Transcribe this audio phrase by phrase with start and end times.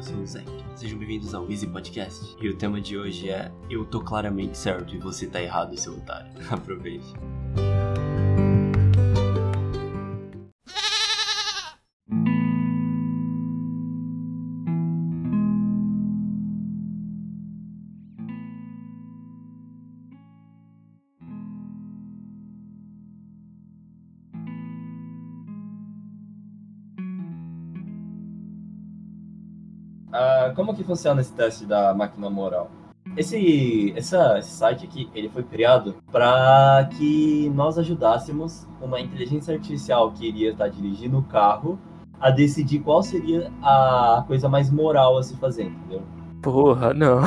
[0.00, 0.42] eu sou o Zé.
[0.74, 2.34] Sejam bem-vindos ao Easy Podcast.
[2.40, 5.92] E o tema de hoje é Eu tô claramente certo e você tá errado, seu
[5.92, 6.32] otário.
[6.50, 7.12] Aproveite.
[30.54, 32.70] Como que funciona esse teste da máquina moral?
[33.16, 40.12] Esse, essa, esse site aqui, ele foi criado para que nós ajudássemos uma inteligência artificial
[40.12, 41.78] que iria estar dirigindo o carro
[42.20, 46.02] a decidir qual seria a coisa mais moral a se fazer, entendeu?
[46.42, 47.20] Porra, não.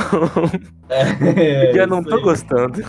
[0.90, 2.22] É, Já não tô aí.
[2.22, 2.81] gostando.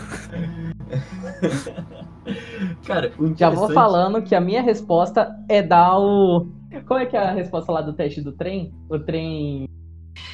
[2.86, 6.46] Cara, o Já vou falando que a minha resposta é dar o.
[6.86, 8.74] Qual é que é a resposta lá do teste do trem?
[8.88, 9.68] O trem.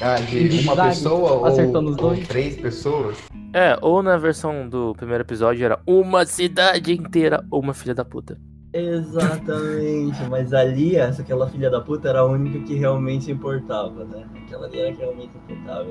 [0.01, 2.27] Ah, de uma pessoa acertou ou, ou dois.
[2.27, 3.19] três pessoas?
[3.53, 8.05] É, ou na versão do primeiro episódio era uma cidade inteira ou uma filha da
[8.05, 8.39] puta.
[8.73, 14.25] Exatamente, mas ali, essa, aquela filha da puta era a única que realmente importava, né?
[14.47, 15.89] Aquela ali era que realmente importava.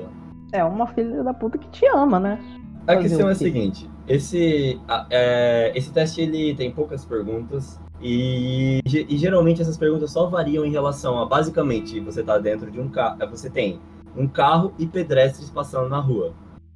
[0.52, 2.38] É uma filha da puta que te ama, né?
[2.86, 4.80] A Fazer questão é a seguinte, esse,
[5.10, 10.70] é, esse teste ele tem poucas perguntas e, e geralmente essas perguntas só variam em
[10.70, 13.78] relação a basicamente você tá dentro de um carro, você tem
[14.16, 16.32] um carro e pedestres passando na rua.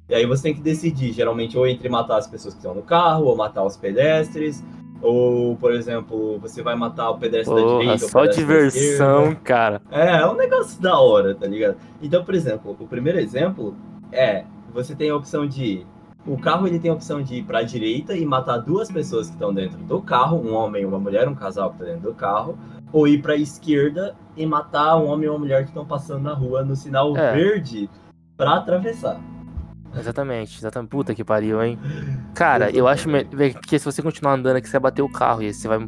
[0.07, 2.83] E aí você tem que decidir, geralmente, ou entre matar as pessoas que estão no
[2.83, 4.63] carro, ou matar os pedestres,
[5.01, 8.31] ou, por exemplo, você vai matar o pedestre da Porra, direita, ou o só da
[8.31, 9.81] diversão, cara.
[9.91, 11.77] É, é um negócio da hora, tá ligado?
[12.01, 13.75] Então, por exemplo, o primeiro exemplo
[14.11, 15.85] é, você tem a opção de
[16.25, 19.33] o carro ele tem a opção de ir pra direita e matar duas pessoas que
[19.33, 22.13] estão dentro do carro, um homem e uma mulher, um casal que tá dentro do
[22.13, 22.57] carro,
[22.91, 26.33] ou ir pra esquerda e matar um homem e uma mulher que estão passando na
[26.33, 27.33] rua no sinal É.
[27.33, 27.89] verde
[28.37, 29.19] pra atravessar.
[29.97, 30.89] Exatamente, exatamente.
[30.89, 31.79] Puta que pariu, hein?
[32.33, 33.07] Cara, eu acho
[33.67, 35.79] que se você continuar andando aqui, você vai bater o carro e você vai.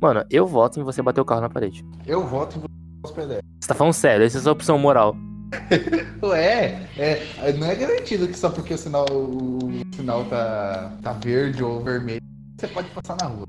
[0.00, 1.84] Mano, eu voto em você bater o carro na parede.
[2.06, 2.62] Eu voto em
[3.02, 3.44] os pedestres.
[3.60, 5.16] Você tá falando sério, essa é a sua opção moral.
[6.22, 11.62] Ué, é, não é garantido que só porque o sinal, o sinal tá, tá verde
[11.62, 12.22] ou vermelho,
[12.56, 13.48] você pode passar na rua.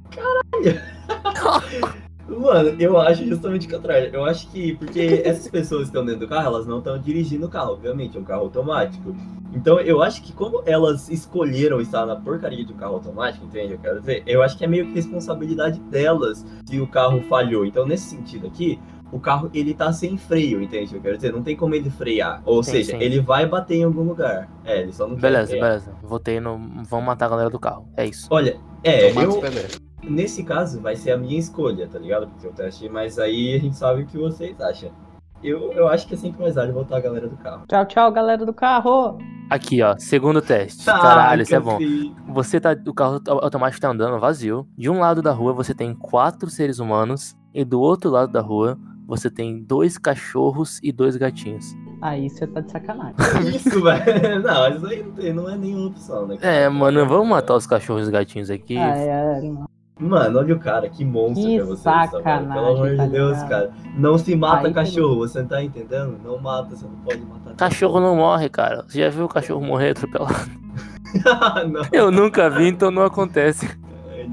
[2.28, 4.10] Mano, eu acho justamente o contrário.
[4.14, 7.46] Eu acho que, porque essas pessoas que estão dentro do carro, elas não estão dirigindo
[7.46, 9.16] o carro, obviamente, é um carro automático.
[9.54, 13.74] Então, eu acho que como elas escolheram estar na porcaria de um carro automático, entende?
[13.74, 17.66] Eu quero dizer, eu acho que é meio que responsabilidade delas se o carro falhou.
[17.66, 18.80] Então, nesse sentido aqui,
[19.12, 20.96] o carro, ele tá sem freio, entende?
[20.96, 22.42] Eu quero dizer, não tem como ele frear.
[22.46, 23.04] Ou Sim, seja, sim.
[23.04, 24.50] ele vai bater em algum lugar.
[24.64, 25.94] É, ele só não Beleza, beleza.
[26.02, 26.58] Votei no.
[26.88, 27.88] Vamos matar a galera do carro.
[27.98, 28.28] É isso.
[28.32, 29.82] Olha, é, Então mata os eu.
[30.10, 32.28] Nesse caso, vai ser a minha escolha, tá ligado?
[32.28, 34.90] Porque o teste, mas aí a gente sabe o que vocês acham.
[35.44, 37.64] Eu, eu acho que é sempre mais válido botar a galera do carro.
[37.68, 39.18] Tchau, tchau, galera do carro.
[39.50, 39.96] Aqui, ó.
[39.98, 40.86] Segundo teste.
[40.86, 41.78] Caralho, isso é bom.
[41.78, 42.16] sim.
[42.30, 42.76] Você tá.
[42.88, 44.68] O carro au- automático tá andando vazio.
[44.78, 47.36] De um lado da rua você tem quatro seres humanos.
[47.54, 48.78] E do outro lado da rua
[49.08, 51.76] você tem dois cachorros e dois gatinhos.
[52.02, 53.16] Aí você tá de sacanagem.
[53.56, 54.42] Isso, velho.
[54.42, 56.38] Não, isso aí não, tem, não é nenhuma opção, né?
[56.38, 56.54] cara?
[56.54, 58.78] É, mano, vamos matar os cachorros e os gatinhos aqui.
[58.78, 59.66] Ah, é, não.
[60.00, 61.84] Mano, olha o cara, que monstro Que que é você.
[61.84, 63.72] Sacanagem, Pelo amor de tá Deus, cara.
[63.96, 66.20] Não se mata Aí cachorro, você não tá entendendo?
[66.24, 68.84] Não mata, você não pode matar Cachorro não morre, cara.
[68.88, 70.50] Você já viu o cachorro morrer atropelado?
[71.70, 73.68] não, Eu nunca vi, então não acontece.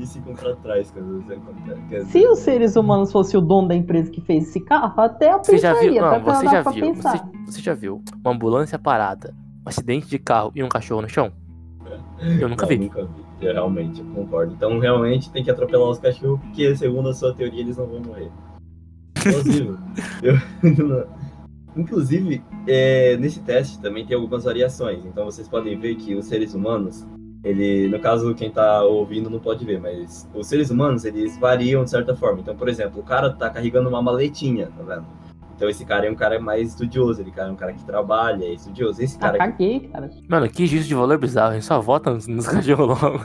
[0.09, 1.81] Eles ficam pra trás quando você acontece.
[1.89, 5.01] Quer Se dizer, os seres humanos fossem o dono da empresa que fez esse carro,
[5.01, 5.95] até eu Você já viu?
[5.97, 6.95] tá Não, você dá já pra viu.
[6.95, 11.09] Você, você já viu uma ambulância parada, um acidente de carro e um cachorro no
[11.09, 11.33] chão?
[12.41, 12.79] Eu nunca não, vi.
[12.79, 13.47] Nunca vi.
[13.47, 14.53] Eu realmente, eu concordo.
[14.55, 18.01] Então, realmente, tem que atropelar os cachorros, porque, segundo a sua teoria, eles não vão
[18.01, 18.31] morrer.
[19.23, 19.77] Plausível.
[20.23, 21.07] Eu-
[21.77, 25.05] Inclusive, é, nesse teste também tem algumas variações.
[25.05, 27.07] Então, vocês podem ver que os seres humanos,
[27.49, 31.85] ele, no caso, quem tá ouvindo não pode ver, mas os seres humanos, eles variam
[31.85, 32.41] de certa forma.
[32.41, 35.07] Então, por exemplo, o cara tá carregando uma maletinha, tá vendo?
[35.57, 38.53] Então, esse cara é um cara mais estudioso, ele é um cara que trabalha, é
[38.55, 39.03] estudioso.
[39.03, 40.11] Esse Ah, cara aqui caguei, cara.
[40.29, 41.51] Mano, que juízo de valor bizarro.
[41.51, 43.19] A gente só vota nos, nos cachorros logo.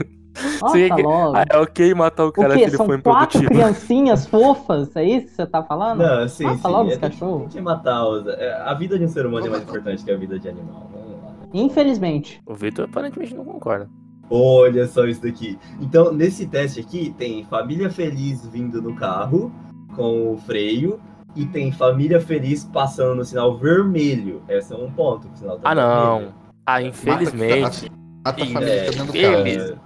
[0.59, 1.03] Nossa, Você que-.
[1.05, 2.63] Ah, é ok matar o O cara se quê?
[2.65, 3.49] ele São for quatro improdutivo.
[3.51, 4.95] criancinhas fofas?
[4.95, 5.99] É isso que você tá falando?
[5.99, 6.67] Não, sim, Mata sim.
[6.69, 7.41] logo os é, tem- cachorros.
[7.43, 8.25] Tem que matar os.
[8.27, 10.89] é, A vida de um ser humano é mais importante que a vida de animal.
[10.95, 11.33] Lá.
[11.53, 12.41] Infelizmente.
[12.47, 13.87] O Victor aparentemente não concorda.
[14.35, 15.59] Olha só isso daqui.
[15.79, 19.51] Então, nesse teste aqui, tem família feliz vindo no carro
[19.95, 20.99] com o freio.
[21.35, 24.41] E tem família feliz passando no sinal vermelho.
[24.47, 25.27] Esse é um ponto.
[25.27, 26.15] O sinal tá Ah, não.
[26.17, 26.33] vermelho.
[26.65, 27.91] Ah, infelizmente.
[28.23, 29.79] Mata a Ih, família é, tá do carro.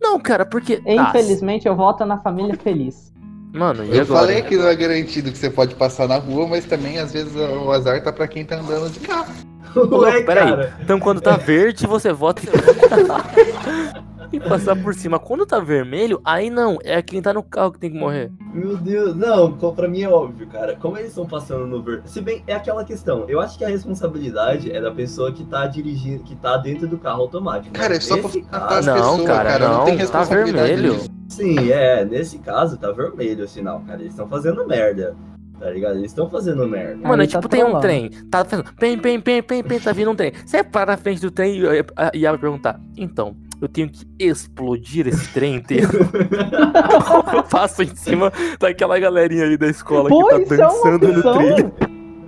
[0.00, 0.82] Não, cara, porque.
[0.86, 3.12] Ah, Infelizmente, eu voto na família feliz.
[3.52, 4.20] Mano, e Eu agora?
[4.20, 7.34] falei que não é garantido que você pode passar na rua, mas também às vezes
[7.34, 9.32] o azar tá pra quem tá andando de carro.
[9.76, 10.48] Ué, peraí.
[10.48, 10.76] cara.
[10.80, 12.48] Então quando tá verde, você vota e...
[14.32, 15.18] e passar por cima.
[15.18, 16.78] Quando tá vermelho, aí não.
[16.82, 18.30] É quem tá no carro que tem que morrer.
[18.52, 20.76] Meu Deus, não, pra mim é óbvio, cara.
[20.76, 22.02] Como eles estão passando no ver...
[22.04, 23.24] Se bem, é aquela questão.
[23.28, 26.98] Eu acho que a responsabilidade é da pessoa que tá dirigindo, que tá dentro do
[26.98, 27.74] carro automático.
[27.74, 29.68] Cara, é só pra nesse matar caso, as Não, pessoas, cara, cara.
[29.68, 31.00] Não, não, tem tá vermelho.
[31.28, 34.00] Sim, é, nesse caso tá vermelho o sinal, cara.
[34.00, 35.14] Eles estão fazendo merda.
[35.58, 35.96] Tá ligado?
[35.96, 37.06] Eles estão fazendo merda.
[37.06, 38.10] Mano, é Aí tá tipo, tem um trem.
[38.30, 38.72] Tá fazendo.
[38.74, 40.32] Pem, pem, pem, pem, pem, tá vindo um trem.
[40.46, 41.84] Você para na frente do trem e, e,
[42.14, 45.88] e ela vai perguntar: Então, eu tenho que explodir esse trem inteiro?
[47.34, 50.68] eu passo em cima daquela galerinha ali da escola Pô, que tá isso é uma
[50.68, 51.38] dançando no opção.
[51.38, 51.72] trilho.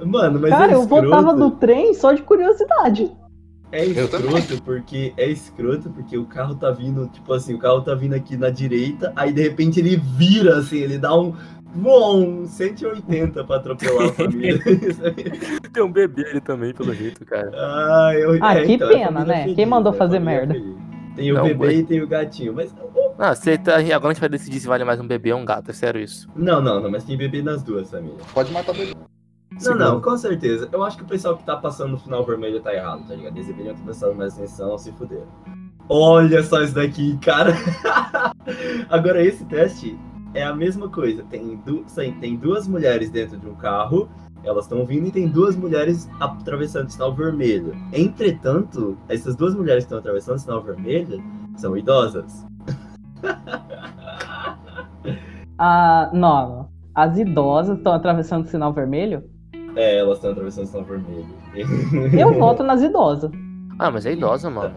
[0.07, 3.13] Mano, mas Cara, é eu voltava do trem só de curiosidade.
[3.73, 7.95] É escroto porque é escroto porque o carro tá vindo, tipo assim, o carro tá
[7.95, 11.33] vindo aqui na direita, aí de repente ele vira assim, ele dá um
[11.75, 14.59] bom 180 pra atropelar a família.
[15.73, 17.51] Tem um bebê ali também, pelo jeito, cara.
[17.55, 19.43] ah, eu, Ah, é, que então, pena, família né?
[19.43, 20.55] feliz, Quem mandou é fazer família merda?
[20.55, 20.77] feliz.
[21.17, 22.75] Tem o Não, bebê mas- e tem o gatinho, mas
[23.19, 23.77] Ah, você tá.
[23.77, 26.01] Agora a gente vai decidir se vale mais um bebê ou um gato, é sério
[26.01, 26.29] isso.
[26.37, 28.23] não, não, não, mas tem bebê nas duas famílias.
[28.33, 28.95] Pode matar o bebê.
[29.63, 30.69] Não, não, com certeza.
[30.73, 33.37] Eu acho que o pessoal que tá passando no final vermelho tá errado, tá ligado?
[33.37, 35.27] Eles deveriam ter prestado mais atenção, se fuderam.
[35.89, 37.53] Olha só isso daqui, cara.
[38.89, 39.99] Agora, esse teste
[40.35, 41.25] é a mesma coisa.
[41.25, 41.85] Tem, du
[42.21, 44.09] tem duas mulheres dentro de um carro,
[44.43, 47.75] elas estão vindo e tem duas mulheres atravessando o sinal vermelho.
[47.93, 51.23] Entretanto, essas duas mulheres que estão atravessando o sinal vermelho
[51.57, 52.47] são idosas.
[55.63, 56.71] Ah, não.
[56.95, 59.23] As idosas estão atravessando o sinal vermelho?
[59.77, 61.27] É, elas estão atravessando o sinal vermelho.
[62.19, 63.31] Eu voto nas idosas.
[63.79, 64.75] Ah, mas é idosa, mano.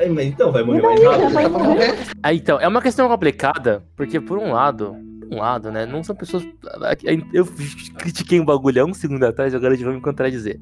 [0.00, 2.14] É, mas então, vai morrer E mais rápido.
[2.22, 6.02] Ah, então, é uma questão complicada, porque por um lado, por um lado, né, não
[6.02, 6.42] são pessoas.
[7.32, 7.46] Eu
[7.98, 10.58] critiquei um bagulho há um segundo atrás, agora a gente vai me contradizer.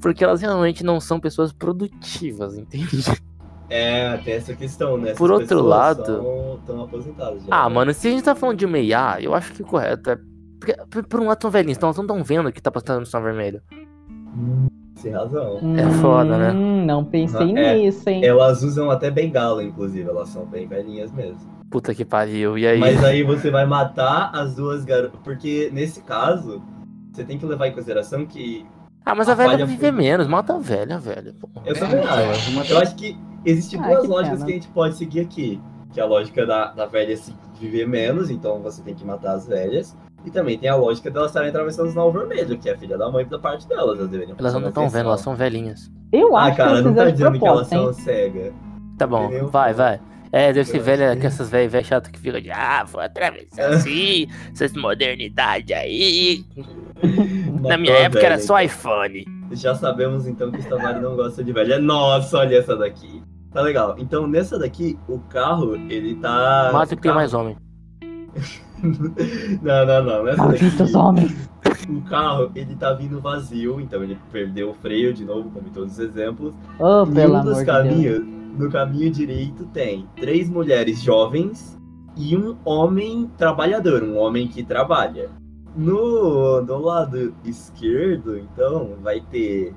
[0.00, 3.04] Porque elas realmente não são pessoas produtivas, entende?
[3.70, 5.10] É, tem essa questão, né?
[5.10, 7.48] Essas Por outro lado- são- Estão aposentadas já.
[7.50, 7.74] Ah, né?
[7.74, 10.18] mano, se a gente tá falando de uma IA, eu acho que o correto é.
[10.60, 13.06] Porque, por- um lado, são velhinhos, então elas não estão vendo que tá passando no
[13.06, 13.62] sinal vermelho.
[15.02, 15.58] Sem razão.
[15.76, 16.52] É foda, né?
[16.52, 17.74] Hum, não pensei É.
[17.74, 18.24] nisso, hein?
[18.24, 20.08] Elas usam até bengala, inclusive.
[20.08, 21.38] Elas são bem velhinhas mesmo.
[21.68, 22.78] Puta que pariu, e aí?
[22.78, 25.18] Mas aí você vai matar as duas garotas.
[25.24, 26.62] Porque nesse caso,
[27.10, 28.64] você tem que levar em consideração que.
[29.04, 31.34] Ah, mas a a velha vai viver foi- menos, mata a velha, velho.
[31.66, 32.72] Eu também acho.
[32.72, 34.46] Eu acho que existem Ah, duas que lógicas pena.
[34.46, 35.60] que a gente pode seguir aqui.
[35.92, 39.32] Que é a lógica da, da velha se viver menos, então você tem que matar
[39.34, 39.96] as velhas.
[40.24, 42.96] E também tem a lógica delas estarem atravessando o sinal vermelho, que é a filha
[42.96, 43.98] da mãe da parte delas.
[43.98, 45.90] Elas deveriam Elas não estão vendo, elas são velhinhas.
[46.12, 48.52] Eu Ah, acho que cara, eles não tá dizendo que elas são cegas.
[48.98, 49.48] Tá bom, Entendeu?
[49.48, 50.00] vai, vai.
[50.30, 53.00] É, deve ser velha, que- que essas velhas velhas chatas que ficam de ah, vou
[53.02, 56.44] atravessar assim, essas modernidade aí.
[57.68, 59.24] Na minha época era velha, só iPhone.
[59.50, 61.78] Já sabemos então que o Stavari não gosta de velha.
[61.78, 63.22] Nossa, olha essa daqui.
[63.52, 63.94] Tá legal.
[63.98, 66.70] Então nessa daqui, o carro, ele tá.
[66.72, 67.56] Mata que tem mais homem.
[69.62, 70.24] Não, não, não.
[70.24, 71.48] Nessa daqui, Malditos homens.
[71.88, 75.70] o carro, ele tá vindo vazio, então ele perdeu o freio de novo, como em
[75.70, 76.54] todos os exemplos.
[76.78, 78.26] Oh, e pelo um amor dos caminhos,
[78.58, 81.78] no caminho direito, tem três mulheres jovens
[82.16, 85.30] e um homem trabalhador, um homem que trabalha.
[85.74, 89.72] No, no lado esquerdo, então, vai ter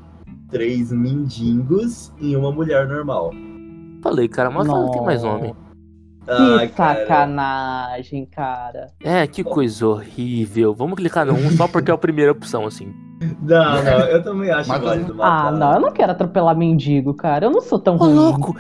[0.50, 3.32] três mendigos e uma mulher normal.
[4.02, 5.56] Falei, cara, mas fala que tem mais homem.
[6.26, 7.00] Que Ah, cara.
[7.02, 8.88] sacanagem, cara.
[9.04, 10.74] É, que coisa horrível.
[10.74, 12.92] Vamos clicar no 1 só porque é a primeira opção, assim.
[13.42, 15.52] Não, não, eu também acho Mata- válido Ah, matar.
[15.54, 17.46] não, eu não quero atropelar mendigo, cara.
[17.46, 18.14] Eu não sou tão Ô, ruim.
[18.16, 18.56] louco!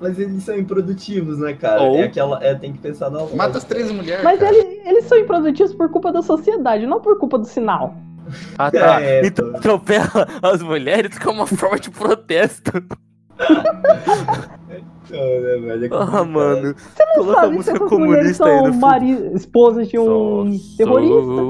[0.00, 1.80] Mas eles são improdutivos, né, cara?
[1.82, 2.42] Ou- É aquela.
[2.44, 3.24] É, tem que pensar na.
[3.34, 4.22] Mata as três mulheres.
[4.22, 7.94] Mas ele- eles são improdutivos por culpa da sociedade, não por culpa do sinal.
[8.58, 9.00] Ah, tá.
[9.00, 12.72] É, então atropela as mulheres como uma forma de protesto.
[15.10, 15.84] Não, né, velho?
[15.86, 16.74] É Ah, mano.
[17.14, 18.80] Coloca a Sabe, se música essas mulheres comunista aí no são fundo.
[18.80, 19.30] mari...
[19.34, 21.42] esposas de um terrorista.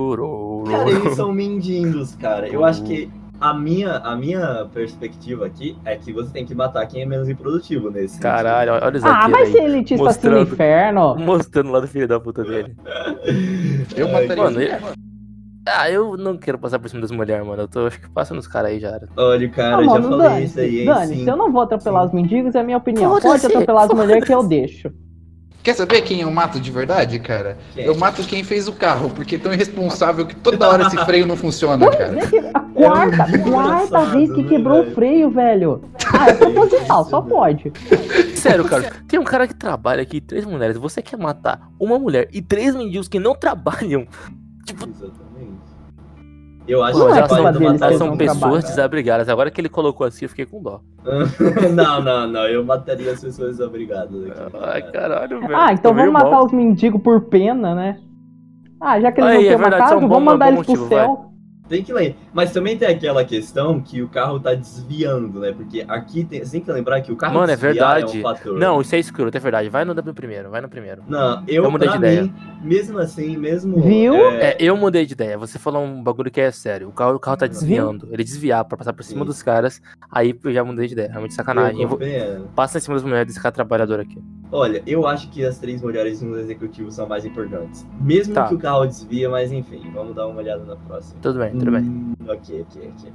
[0.71, 2.49] Cara, eles são mendigos, cara.
[2.49, 3.11] Eu acho que
[3.41, 7.29] a minha, a minha perspectiva aqui é que você tem que matar quem é menos
[7.29, 8.19] improdutivo nesse.
[8.21, 9.53] Caralho, olha os Ah, mas aí.
[9.53, 10.53] ser elitista assim no mostrando.
[10.55, 11.17] inferno.
[11.17, 12.75] Mostrando lá do filho da puta dele.
[13.97, 14.93] Eu Ai, mataria mano, eu- mulheres.
[15.77, 17.63] Ah, eu não quero passar por cima das mulheres, mano.
[17.63, 19.09] Eu tô, acho que passa nos caras aí já era.
[19.17, 20.47] Olha, cara, Ah, eu já mano, falei dane-se.
[20.47, 20.85] isso aí, hein?
[20.87, 21.29] Dane-se, sim.
[21.29, 23.11] eu não vou atropelar os mendigos, é a minha opinião.
[23.21, 24.93] Foda-se, Pode atropelar as mulheres que eu deixo.
[25.63, 27.59] Quer saber quem eu mato de verdade, cara?
[27.75, 27.85] Quem?
[27.85, 31.27] Eu mato quem fez o carro, porque é tão irresponsável que toda hora esse freio
[31.27, 32.17] não funciona, cara.
[32.55, 35.83] A quarta, É quarta vez que né, quebrou o freio, velho.
[36.17, 37.71] Ah, é proposital, só pode.
[38.37, 38.93] Sério, cara.
[39.07, 40.77] Tem um cara que trabalha aqui, três mulheres.
[40.79, 44.07] Você quer matar uma mulher e três mendigos que não trabalham.
[44.73, 45.79] Exatamente.
[46.67, 49.27] Eu acho Não que é pode matar são pessoas desabrigadas.
[49.31, 50.81] Agora que ele colocou assim, eu fiquei com dó.
[51.75, 52.47] não, não, não.
[52.47, 54.57] Eu mataria as pessoas desobrigadas aqui.
[54.61, 55.57] Ai, caralho, velho.
[55.57, 56.45] Ah, então vamos matar mal.
[56.45, 57.99] os mendigos por pena, né?
[58.79, 60.25] Ah, já que eles Aí, não é têm uma verdade, casa, é um bom- vamos
[60.25, 61.07] mandar eles pro motivo, vai.
[61.69, 62.17] Tem que lembrar.
[62.33, 65.53] Mas também tem aquela questão que o carro tá desviando, né?
[65.53, 68.17] Porque aqui tem, você tem que lembrar que o carro Mano, é verdade.
[68.17, 68.59] é um fator.
[68.59, 69.69] Não, isso é escroto, é verdade.
[69.69, 71.03] Vai no, no primeiro, vai no primeiro.
[71.07, 72.23] Não, eu, Eu mudei pra de ideia.
[72.23, 72.33] mim,
[72.63, 73.81] mesmo assim, mesmo.
[73.81, 74.15] Viu?
[74.15, 75.37] é, É, eu mudei de ideia.
[75.39, 76.89] Você falou um bagulho que é sério.
[76.89, 78.09] O carro, o carro tá desviando.
[78.11, 79.27] Ele desviar pra passar por cima Sim.
[79.27, 79.81] dos caras.
[80.11, 81.09] Aí eu já mudei de ideia.
[81.11, 81.83] Realmente sacanagem.
[81.83, 82.49] eu Eu vou...
[82.55, 84.19] Passa em cima das mulheres desse cara trabalhador aqui.
[84.51, 87.87] Olha, eu acho que as três mulheres no executivo são mais importantes.
[88.01, 88.49] Mesmo Tá.
[88.49, 91.19] que o carro desvia, mas enfim, vamos dar uma olhada na próxima.
[91.21, 91.83] Tudo bem, tudo bem.
[91.83, 93.13] Hum, ok, ok, ok.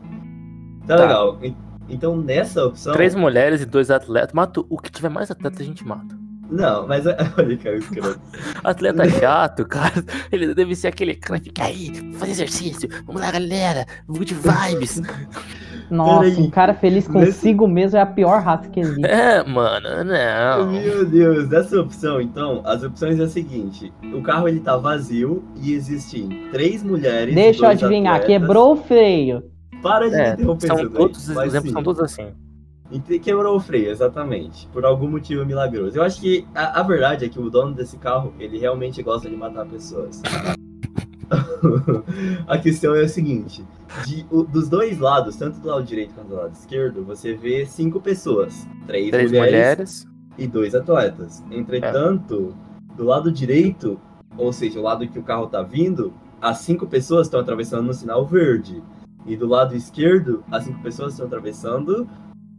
[0.88, 1.02] Tá, Tá.
[1.04, 1.38] legal.
[1.42, 1.56] En-
[1.90, 2.94] Então, nessa opção.
[2.94, 4.32] Três mulheres e dois atletas.
[4.34, 4.66] Mato.
[4.70, 6.18] O que tiver mais atleta, a gente mata.
[6.50, 7.04] Não, mas
[7.38, 8.20] olha, cara, escroto.
[8.64, 9.92] Atleta chato, cara.
[10.32, 12.88] Ele deve ser aquele cara que fica aí, fazer exercício.
[13.06, 13.86] Vamos lá, galera.
[14.08, 15.02] Good vibes.
[15.90, 16.42] Nossa, Peraí.
[16.44, 19.06] um cara feliz consigo mesmo é a pior raça que existe.
[19.06, 20.72] É, mano, não.
[20.72, 25.44] Meu Deus, dessa opção, então, as opções é a seguinte: o carro ele tá vazio
[25.62, 27.32] e existem três mulheres.
[27.32, 28.28] e Deixa eu adivinhar, atletas.
[28.42, 29.44] quebrou o freio.
[29.82, 31.74] Para de me É, interromper, são todos, os exemplos sim.
[31.74, 32.28] são todos assim.
[33.22, 34.68] Quebrou o freio, exatamente.
[34.68, 35.98] Por algum motivo milagroso.
[35.98, 39.28] Eu acho que a, a verdade é que o dono desse carro, ele realmente gosta
[39.30, 40.22] de matar pessoas.
[42.48, 43.64] a questão é a seguinte:
[44.06, 47.66] de- o- dos dois lados, tanto do lado direito quanto do lado esquerdo, você vê
[47.66, 48.68] cinco pessoas.
[48.88, 50.08] Três, Três mulheres, mulheres.
[50.38, 51.44] e dois atletas.
[51.52, 52.56] Entretanto,
[52.96, 54.00] do lado direito,
[54.38, 57.94] ou seja, o lado que o carro tá vindo, as cinco pessoas estão atravessando no
[57.94, 58.82] sinal verde.
[59.26, 62.08] E do lado esquerdo, as cinco pessoas estão atravessando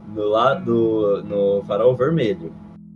[0.08, 2.52] no lado no farol vermelho.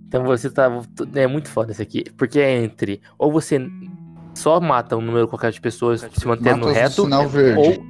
[0.06, 0.70] Então você tá.
[1.14, 2.02] É muito foda isso aqui.
[2.16, 3.02] Porque é entre.
[3.18, 3.58] Ou você
[4.38, 7.02] só mata um número qualquer de pessoas se mantendo Mata reto.
[7.02, 7.80] sinal verde.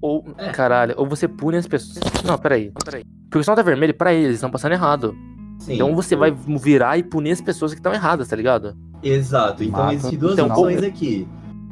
[0.00, 0.24] Ou.
[0.26, 0.34] Ou.
[0.36, 0.50] É.
[0.50, 0.94] Caralho.
[0.96, 1.98] Ou você pune as pessoas.
[2.22, 2.70] Não, peraí.
[2.84, 3.04] peraí.
[3.24, 5.16] Porque o sinal tá vermelho pra eles, eles estão passando errado.
[5.58, 5.74] Sim.
[5.74, 8.76] Então você vai virar e punir as pessoas que estão erradas, tá ligado?
[9.02, 9.64] Exato.
[9.64, 11.26] Então Mata existem duas então, opções aqui.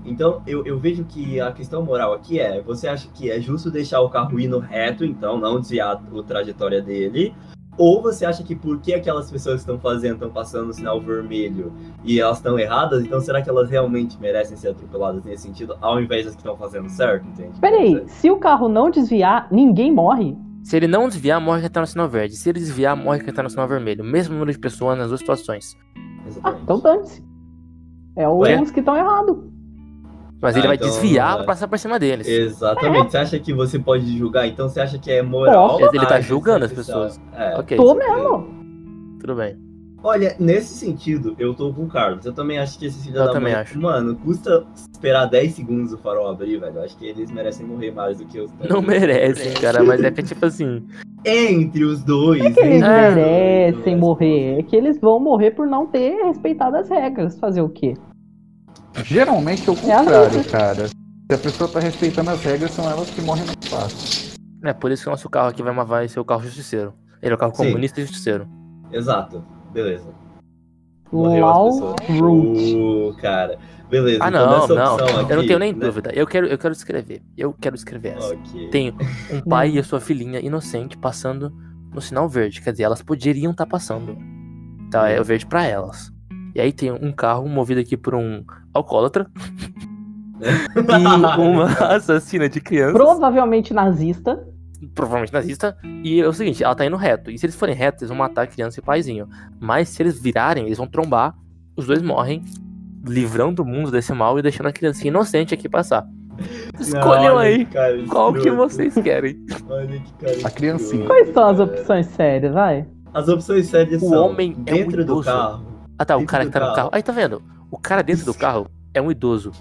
[0.05, 3.71] Então eu, eu vejo que a questão moral aqui é: você acha que é justo
[3.71, 7.35] deixar o carro indo reto, então não desviar a trajetória dele?
[7.79, 11.73] Ou você acha que porque aquelas pessoas que estão fazendo, estão passando no sinal vermelho
[12.05, 16.01] e elas estão erradas, então será que elas realmente merecem ser atropeladas nesse sentido, ao
[16.01, 17.61] invés das que estão fazendo certo, entende?
[17.61, 20.37] Peraí, se o carro não desviar, ninguém morre?
[20.63, 22.35] Se ele não desviar, morre quem tá no sinal verde.
[22.35, 24.03] Se ele desviar, morre quem tá no sinal vermelho.
[24.03, 25.77] Mesmo número de pessoas nas duas situações.
[25.95, 26.63] Ah, Exatamente.
[26.65, 27.25] então dane-se.
[28.17, 29.37] É os que estão errados.
[30.41, 31.37] Mas Ah, ele vai então, desviar é.
[31.39, 32.27] pra passar por cima deles.
[32.29, 33.11] Exatamente.
[33.11, 34.47] Você acha que você pode julgar?
[34.47, 35.69] Então você acha que é moral?
[35.71, 35.81] Posso.
[35.87, 37.03] Mas ele tá Ah, julgando as excepção.
[37.05, 37.21] pessoas.
[37.35, 37.59] É.
[37.59, 37.77] Ok.
[37.77, 38.49] Tô mesmo.
[39.21, 39.57] Tudo bem.
[40.05, 42.25] Olha, nesse sentido, eu tô com o Carlos.
[42.27, 43.63] Eu também acho que esse filho Eu da também mãe.
[43.63, 43.81] acho.
[43.81, 46.77] Mano, custa esperar 10 segundos o farol abrir, velho.
[46.77, 48.53] Eu acho que eles merecem morrer mais do que os.
[48.69, 50.85] Não merecem, cara, mas é que tipo assim.
[51.25, 52.45] Entre os dois.
[52.45, 53.11] É que eles É.
[53.15, 53.99] merecem dois.
[53.99, 54.59] morrer.
[54.61, 57.37] É que eles vão morrer por não ter respeitado as regras.
[57.41, 57.95] Fazer o quê?
[59.05, 60.89] Geralmente é o É contrário, cara.
[60.89, 64.37] Se a pessoa tá respeitando as regras, são elas que morrem mais fácil.
[64.65, 66.95] É por isso que o nosso carro aqui vai, vai ser o carro justiceiro.
[67.23, 67.65] Ele é o carro Sim.
[67.65, 68.49] comunista e justiceiro.
[68.93, 69.45] Exato.
[69.73, 70.09] Beleza.
[71.13, 72.73] Morreu as pessoas.
[72.73, 73.59] Uh, cara.
[73.89, 74.19] Beleza.
[74.25, 74.95] Ah, então não, nessa não.
[74.95, 75.87] opção Eu não aqui, tenho nem né?
[75.87, 76.11] dúvida.
[76.13, 77.23] Eu quero, eu quero escrever.
[77.37, 78.35] Eu quero escrever essa.
[78.35, 78.69] Ok.
[78.71, 78.95] Tem
[79.33, 81.53] um pai e a sua filhinha inocente passando
[81.93, 82.61] no sinal verde.
[82.61, 84.17] Quer dizer, elas poderiam estar passando.
[84.91, 86.13] Tá, é o verde pra elas.
[86.57, 89.27] E aí tem um carro movido aqui por um alcoólatra
[90.75, 92.95] e uma assassina de crianças.
[92.95, 94.43] Provavelmente nazista.
[94.95, 95.77] provavelmente nazista.
[96.03, 97.31] E é o seguinte, ela tá indo reto.
[97.31, 99.29] E se eles forem retos, eles vão matar a criança e o paizinho.
[99.61, 101.35] Mas se eles virarem, eles vão trombar,
[101.77, 102.43] os dois morrem,
[103.07, 106.07] livrando o mundo desse mal e deixando a criancinha inocente aqui passar.
[106.81, 109.45] Escolham Não, aí cara qual que vocês querem.
[109.69, 111.05] Olha que cara A criancinha.
[111.05, 112.87] Quais são as opções sérias, vai?
[113.13, 115.76] As opções sérias O são homem é um dentro do carro.
[115.99, 116.91] Ah tá, o cara que tá no carro.
[116.93, 117.43] Aí tá vendo?
[117.71, 119.53] O cara dentro do carro é um idoso.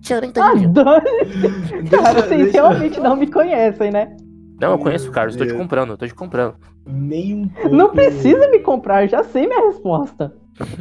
[0.00, 1.90] Tinha 40 Ah, anos.
[1.90, 4.14] Cara, vocês deixa- realmente não me conhecem, né?
[4.60, 6.54] Não, eu conheço o Carlos, tô te comprando, tô te comprando.
[6.86, 7.74] Nem um pouco.
[7.74, 10.32] Não precisa me comprar, já sei minha resposta.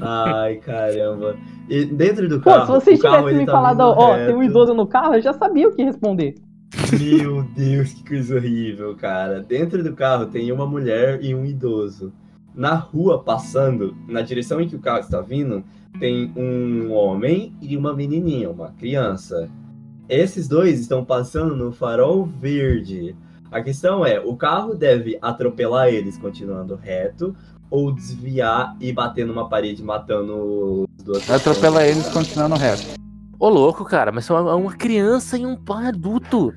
[0.02, 1.36] Ai, caramba.
[1.68, 2.66] E dentro do Pô, carro.
[2.66, 5.68] se vocês tivessem me tá falado, ó, tem um idoso no carro, eu já sabia
[5.68, 6.36] o que responder.
[7.00, 9.42] Meu Deus, que coisa horrível, cara.
[9.42, 12.14] Dentro do carro tem uma mulher e um idoso.
[12.56, 15.64] Na rua, passando, na direção em que o carro está vindo,
[16.00, 19.50] tem um homem e uma menininha, uma criança.
[20.08, 23.16] Esses dois estão passando no farol verde.
[23.52, 27.36] A questão é, o carro deve atropelar eles continuando reto
[27.70, 31.30] ou desviar e bater numa parede matando os dois.
[31.30, 32.94] Atropela eles continuando reto.
[33.40, 36.54] Ô, louco, cara, mas são uma- criança e um pai adulto.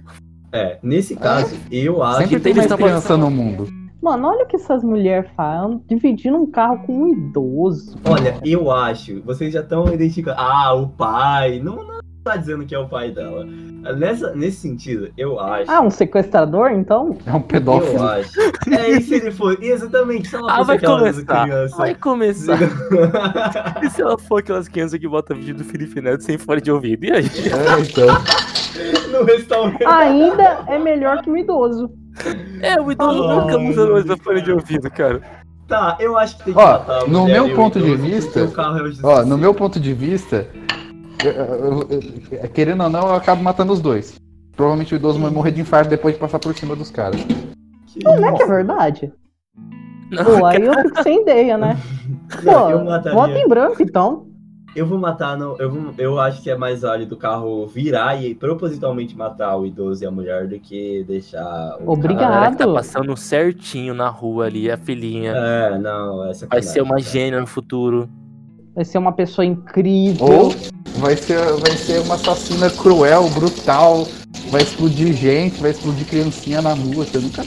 [0.52, 3.66] É, nesse caso, eu acho Sempre que tem eles mais criança no mundo.
[4.06, 7.96] Mano, olha o que essas mulheres falam, dividindo um carro com um idoso.
[8.08, 10.36] Olha, eu acho, vocês já estão identificando.
[10.38, 11.58] Ah, o pai.
[11.58, 13.44] Não, não tá dizendo que é o pai dela.
[13.96, 15.68] Nessa, nesse sentido, eu acho.
[15.68, 17.18] Ah, um sequestrador, então?
[17.26, 18.00] É um eu pedófilo.
[18.04, 18.30] acho.
[18.70, 19.58] É, e se ele for.
[19.60, 21.42] Exatamente, se ela Ah, fosse vai começar.
[21.42, 21.76] criança.
[21.76, 22.58] Vai começar.
[23.82, 26.70] E se ela for aquelas crianças que botam vídeo do Felipe Neto sem fone de
[26.70, 27.04] ouvido?
[27.06, 27.25] E aí?
[27.25, 28.06] É, então.
[29.10, 29.84] no restaurante.
[29.84, 31.90] Ainda é melhor que um idoso.
[32.62, 35.20] É, o idoso Oh, nunca usa mais o fone de ouvido, cara.
[35.68, 38.49] Tá, eu acho que tem que Ó, matar a no mulher meu ponto de vista-
[39.02, 40.46] Ó, no meu ponto de vista,
[41.25, 41.88] eu- eu-
[42.42, 44.14] eu- querendo ou não, eu acabo matando os dois.
[44.56, 47.20] Provavelmente o idoso vai morrer de infarto depois de passar por cima dos caras.
[48.04, 49.12] Não é que é verdade?
[50.11, 51.76] Não, Pô, aí eu fico sem ideia, né?
[52.44, 54.26] Pô, vota em branco, então.
[54.76, 58.23] Eu vou matar, no, eu, vou, eu acho que é mais válido o carro virar
[58.23, 62.25] e propositalmente matar o idoso e a mulher do que deixar o Obrigado.
[62.25, 65.33] A galera que tá passando certinho na rua ali, a filhinha.
[65.33, 65.47] Cara...
[65.47, 68.06] É, não, essa Vai ser uma gênia no futuro.
[68.75, 70.26] Vai ser uma pessoa incrível.
[70.26, 70.50] Ou
[70.99, 74.06] vai ser, vai ser uma assassina cruel, brutal,
[74.50, 77.47] vai explodir gente, vai explodir criancinha na rua, você nunca.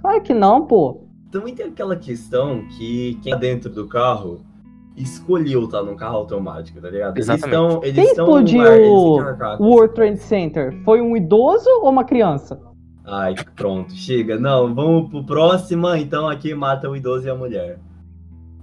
[0.00, 1.06] Claro que não, pô.
[1.30, 4.40] Também tem aquela questão que quem tá dentro do carro
[4.96, 7.18] escolheu estar num carro automático, tá ligado?
[7.18, 7.44] Exatamente.
[7.46, 7.82] Eles estão.
[7.82, 9.94] Eles Quem estão explodiu no ar, eles O World.
[9.94, 12.60] Trade Center foi um idoso ou uma criança?
[13.04, 14.38] Ai, pronto, chega.
[14.38, 17.78] Não, vamos pro próximo, então aqui mata o idoso e a mulher.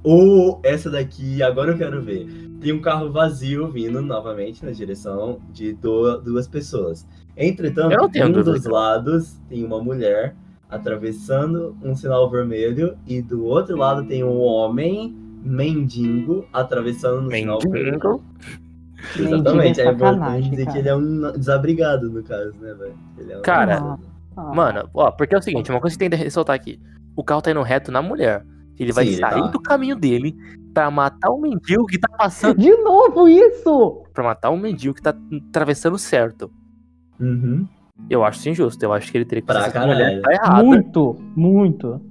[0.04, 2.28] Ou essa daqui, agora eu quero ver.
[2.60, 7.08] Tem um carro vazio vindo novamente na direção de duas pessoas.
[7.38, 8.54] Entretanto, tenho um dúvida.
[8.54, 10.36] dos lados tem uma mulher
[10.70, 17.60] atravessando um sinal vermelho e do outro lado tem um homem mendigo atravessando no vermelho.
[17.70, 18.24] Mendigo.
[19.18, 20.74] Exatamente, é é importante sacanagem, dizer cara.
[20.74, 22.94] que ele é um desabrigado no caso, né, velho?
[23.18, 24.12] Ele é um Cara, desabrigado.
[24.38, 26.80] Ah, Mano, ó, porque é o seguinte, uma coisa que tem que ressaltar aqui.
[27.16, 28.46] O carro tá indo reto na mulher.
[28.80, 29.48] Ele vai Sim, ele sair tá.
[29.48, 30.36] do caminho dele
[30.74, 32.58] pra matar o mendigo que tá passando.
[32.60, 34.04] De novo isso!
[34.14, 35.14] pra matar o mendigo que tá
[35.50, 36.50] atravessando certo.
[37.20, 37.68] Uhum.
[38.10, 38.84] Eu acho isso injusto.
[38.84, 39.94] Eu acho que ele teria que Pra caralho.
[39.94, 40.64] mulher tá errada.
[40.64, 42.02] Muito, muito.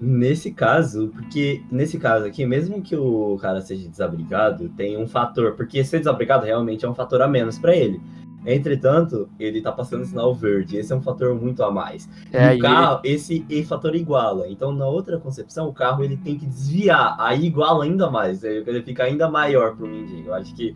[0.00, 5.54] Nesse caso, porque nesse caso aqui, mesmo que o cara seja desabrigado, tem um fator,
[5.56, 8.00] porque ser desabrigado realmente é um fator a menos pra ele.
[8.46, 12.08] Entretanto, ele tá passando sinal verde, esse é um fator muito a mais.
[12.32, 14.48] É, e o carro, esse e fator iguala.
[14.48, 18.82] Então, na outra concepção, o carro ele tem que desviar, aí iguala ainda mais, ele
[18.82, 20.28] fica ainda maior pro mendigo.
[20.28, 20.74] Eu acho que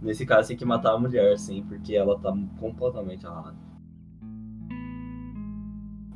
[0.00, 3.69] nesse caso tem que matar a mulher, sim, porque ela tá completamente errada.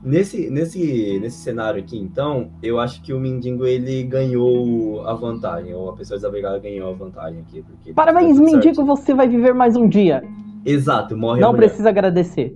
[0.05, 5.73] Nesse, nesse, nesse cenário aqui, então, eu acho que o mendigo ele ganhou a vantagem,
[5.73, 7.63] ou a pessoa desabrigada ganhou a vantagem aqui.
[7.63, 8.85] Porque Parabéns, mendigo, certo.
[8.85, 10.23] você vai viver mais um dia.
[10.67, 12.55] Exato, morre Não precisa agradecer.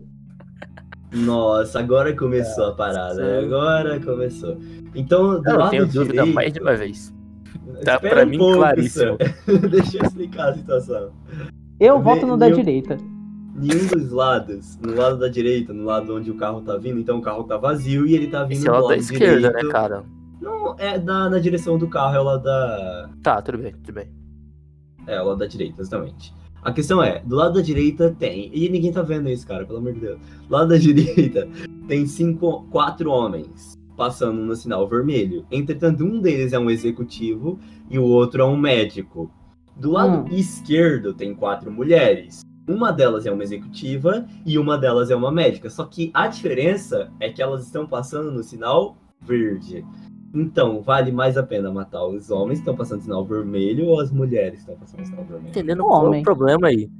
[1.11, 3.15] Nossa, agora começou a parada.
[3.41, 3.47] Sim.
[3.47, 4.59] Agora começou.
[4.95, 6.35] Então, do eu lado tenho dúvida direito...
[6.35, 7.15] mais de uma vez.
[7.83, 9.17] Tá pra um mim pouco, claríssimo.
[9.71, 11.13] Deixa eu explicar a situação.
[11.81, 12.99] Eu voto no da eu- direita.
[13.59, 17.19] Nenhum dos lados, no lado da direita, no lado onde o carro tá vindo, então
[17.19, 19.49] o carro tá vazio e ele tá vindo Esse é o do lado da esquerda,
[19.49, 19.67] direito.
[19.67, 20.05] né, cara?
[20.41, 23.11] Não, é da, na direção do carro, é o lado da.
[23.23, 24.09] Tá, tudo bem, tudo bem.
[25.07, 26.33] É, o lado da direita, exatamente.
[26.63, 28.51] A questão é, do lado da direita tem.
[28.53, 30.19] E ninguém tá vendo isso, cara, pelo amor de Deus.
[30.49, 31.49] Do lado da direita
[31.87, 35.45] tem cinco, quatro homens passando no sinal vermelho.
[35.51, 37.59] Entretanto, um deles é um executivo
[37.91, 39.31] e o outro é um médico.
[39.77, 40.29] Do lado Hum.
[40.31, 42.43] esquerdo tem quatro mulheres.
[42.69, 45.71] Uma delas é uma executiva e uma delas é uma médica.
[45.71, 49.85] Só que a diferença é que elas estão passando no sinal verde.
[50.35, 54.13] Então, vale mais a pena matar os homens que estão passando sinal vermelho ou as
[54.13, 55.49] mulheres que estão passando sinal vermelho?
[55.49, 56.91] Entendendo O qual é o problema aí.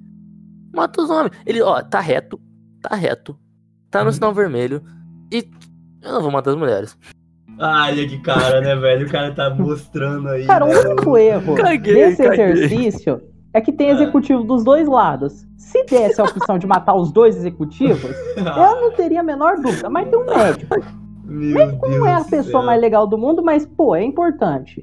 [0.75, 1.33] Mata os homens.
[1.45, 2.41] Ele, ó, tá reto,
[2.81, 3.39] tá reto,
[3.91, 4.13] tá no Uhum.
[4.13, 4.83] sinal vermelho
[5.31, 5.47] e
[6.03, 6.97] eu não vou matar as mulheres.
[7.61, 9.07] Olha que cara, né, velho?
[9.07, 10.47] O cara tá mostrando aí.
[10.47, 12.45] Cara, o né, único erro Caguei, desse caguei.
[12.45, 13.21] exercício
[13.55, 13.95] é que tem Ah.
[13.95, 15.47] executivo dos dois lados.
[15.57, 19.89] Se desse a opção de matar os dois executivos, eu não teria a menor dúvida.
[19.91, 20.77] Mas tem um médico.
[21.25, 22.63] Meu Deus Não é a pessoa céu.
[22.63, 24.83] mais legal do mundo, mas, pô, é importante.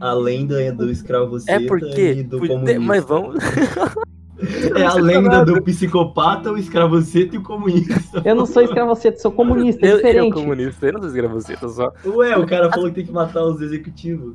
[0.00, 2.12] Além do, do escravoceta É porque.
[2.12, 2.80] e do pude- comunista.
[2.80, 3.36] Mas vamos.
[4.76, 8.20] É a lenda do psicopata, o escravoceta e o comunista.
[8.24, 10.34] Eu não sou escravoceta, sou comunista, é Eu, eu diferente.
[10.34, 11.92] comunista, eu não sou escravoceta, só.
[12.04, 14.34] Ué, o cara falou que tem que matar os executivos.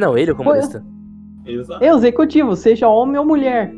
[0.00, 0.82] Não, ele é o comunista.
[1.48, 1.82] Exato.
[1.84, 3.72] Eu, executivo, seja homem ou mulher.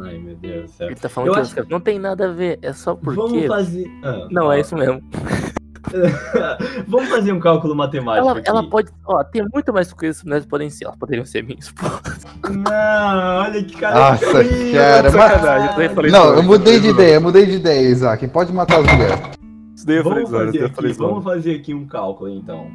[0.00, 0.86] Ai, meu Deus do céu.
[0.88, 3.48] Ele tá falando Eu que acho- não tem nada a ver, é só Vamos porque.
[3.48, 3.90] fazer.
[4.04, 5.02] Ah, Não, é isso mesmo.
[6.86, 8.28] Vamos fazer um cálculo matemático.
[8.28, 8.90] Ela, ela pode.
[9.06, 10.84] Ó, tem muito mais coisas que mulheres podem ser.
[10.84, 12.00] Elas poderiam ser minha esposa.
[12.50, 14.10] Não, olha que cara.
[14.10, 15.10] Nossa, frio, cara,
[15.76, 18.26] mas- eu Não, eu mudei de ideia, eu mudei de ideia, Isaac.
[18.28, 19.20] Pode matar as mulheres.
[19.74, 22.66] Isso daí eu falei Vamos fazer, aqui, vamos fazer aqui um cálculo então.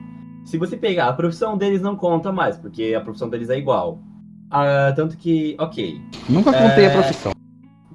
[0.46, 4.00] Se você pegar, a profissão deles não conta mais, porque a profissão deles é igual.
[4.52, 6.00] Ah, tanto que, ok.
[6.30, 6.88] Nunca contei É.
[6.88, 7.34] a profissão.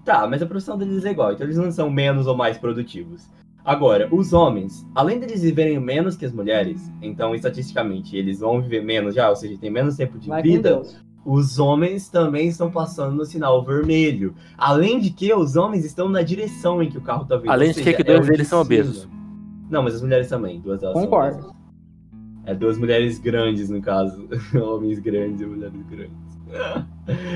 [0.05, 3.29] Tá, mas a profissão deles é igual, então eles não são menos ou mais produtivos.
[3.65, 8.83] Agora, os homens, além deles viverem menos que as mulheres, então estatisticamente eles vão viver
[8.83, 10.81] menos já, ou seja, tem menos tempo de Vai vida,
[11.27, 14.35] os homens também estão passando no sinal vermelho.
[14.57, 17.51] Além de que os homens estão na direção em que o carro tá vindo.
[17.51, 19.07] Além de seja, que é dois o deles são obesos.
[19.69, 21.58] Não, mas as mulheres também, duas delas são Concordo.
[22.49, 24.27] É duas mulheres grandes, no caso.
[24.57, 26.29] Homens grandes e mulheres grandes.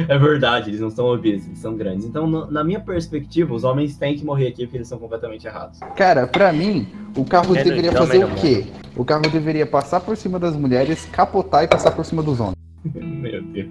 [0.08, 2.06] É verdade, eles não são obesos, eles são grandes.
[2.06, 5.46] Então, no- na minha perspectiva, os homens têm que morrer aqui porque eles são completamente
[5.46, 5.78] errados.
[5.94, 8.64] Cara, pra mim, o carro É, deveria fazer o quê?
[8.96, 12.56] O carro deveria passar por cima das mulheres, capotar e passar por cima dos homens.
[12.94, 13.68] Meu Deus.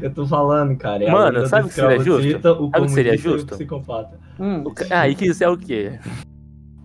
[0.00, 1.02] Eu tô falando, cara.
[1.02, 2.48] É Mano, sabe o que seria justo?
[2.62, 3.54] O Sabe que seria justo?
[3.56, 4.18] psicopata.
[4.38, 4.62] Hum.
[4.64, 5.98] O ca- Ah, e que isso é o quê?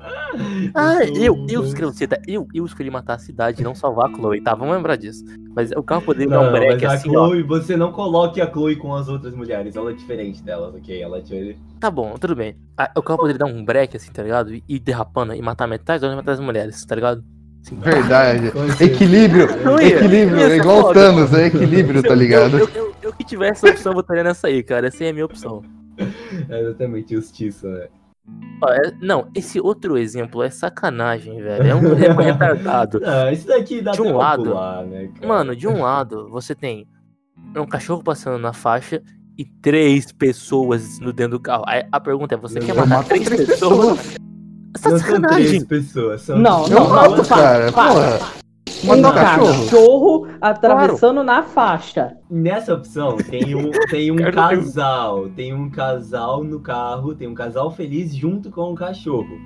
[0.74, 4.42] Ah, eu, eu, escravoceta, eu, eu escolhi matar a cidade e não salvar a Chloe,
[4.42, 4.56] tá?
[4.56, 5.24] Vamos lembrar disso.
[5.54, 7.28] Mas o carro poderia dar um break mas a assim, ó.
[7.28, 9.76] Chloe, você não coloque a Chloe com as outras mulheres.
[9.76, 11.02] Ela é diferente delas, ok?
[11.02, 11.60] Ela é diferente.
[11.80, 12.56] Tá bom, tudo bem.
[12.96, 14.54] O carro poderia dar um break assim, tá ligado?
[14.54, 17.24] E ir derrapando e matar metade e das mulheres, tá ligado?
[17.66, 18.52] Assim, Verdade.
[18.80, 19.48] Equilíbrio,
[19.82, 20.94] equilíbrio, é igual o.
[20.94, 22.58] Thanos, é equilíbrio, tá eu- ligado?
[22.58, 24.88] Eu, eu, eu que tivesse essa opção, eu votaria nessa aí, cara.
[24.88, 25.62] Essa aí é a minha opção.
[26.50, 27.88] É exatamente justiça, né?
[28.63, 31.67] É- não, esse outro exemplo é sacanagem, velho.
[31.67, 33.02] É um é um retardado.
[33.04, 34.54] Ah, isso daqui dá De um lado,
[34.86, 35.10] né?
[35.26, 36.88] Mano, de um lado, você tem
[37.58, 39.02] um cachorro passando na faixa
[39.38, 41.63] e três pessoas no dentro do carro.
[41.65, 43.98] Aí a pergunta é: você Eu quer matar três três pessoas?
[43.98, 44.15] pessoas.
[44.76, 45.65] Essa não são três sacanagem.
[45.65, 47.94] pessoas, são Não, tipo, Eu não, mato, duas- cara, para.
[47.94, 48.40] porra.
[48.84, 49.63] Um um cachorro.
[49.63, 50.28] cachorro.
[50.41, 52.17] atravessando na faixa.
[52.30, 57.70] Nessa opção tem um, tem um casal, tem um casal no carro, tem um casal
[57.72, 59.39] feliz junto com o cachorro.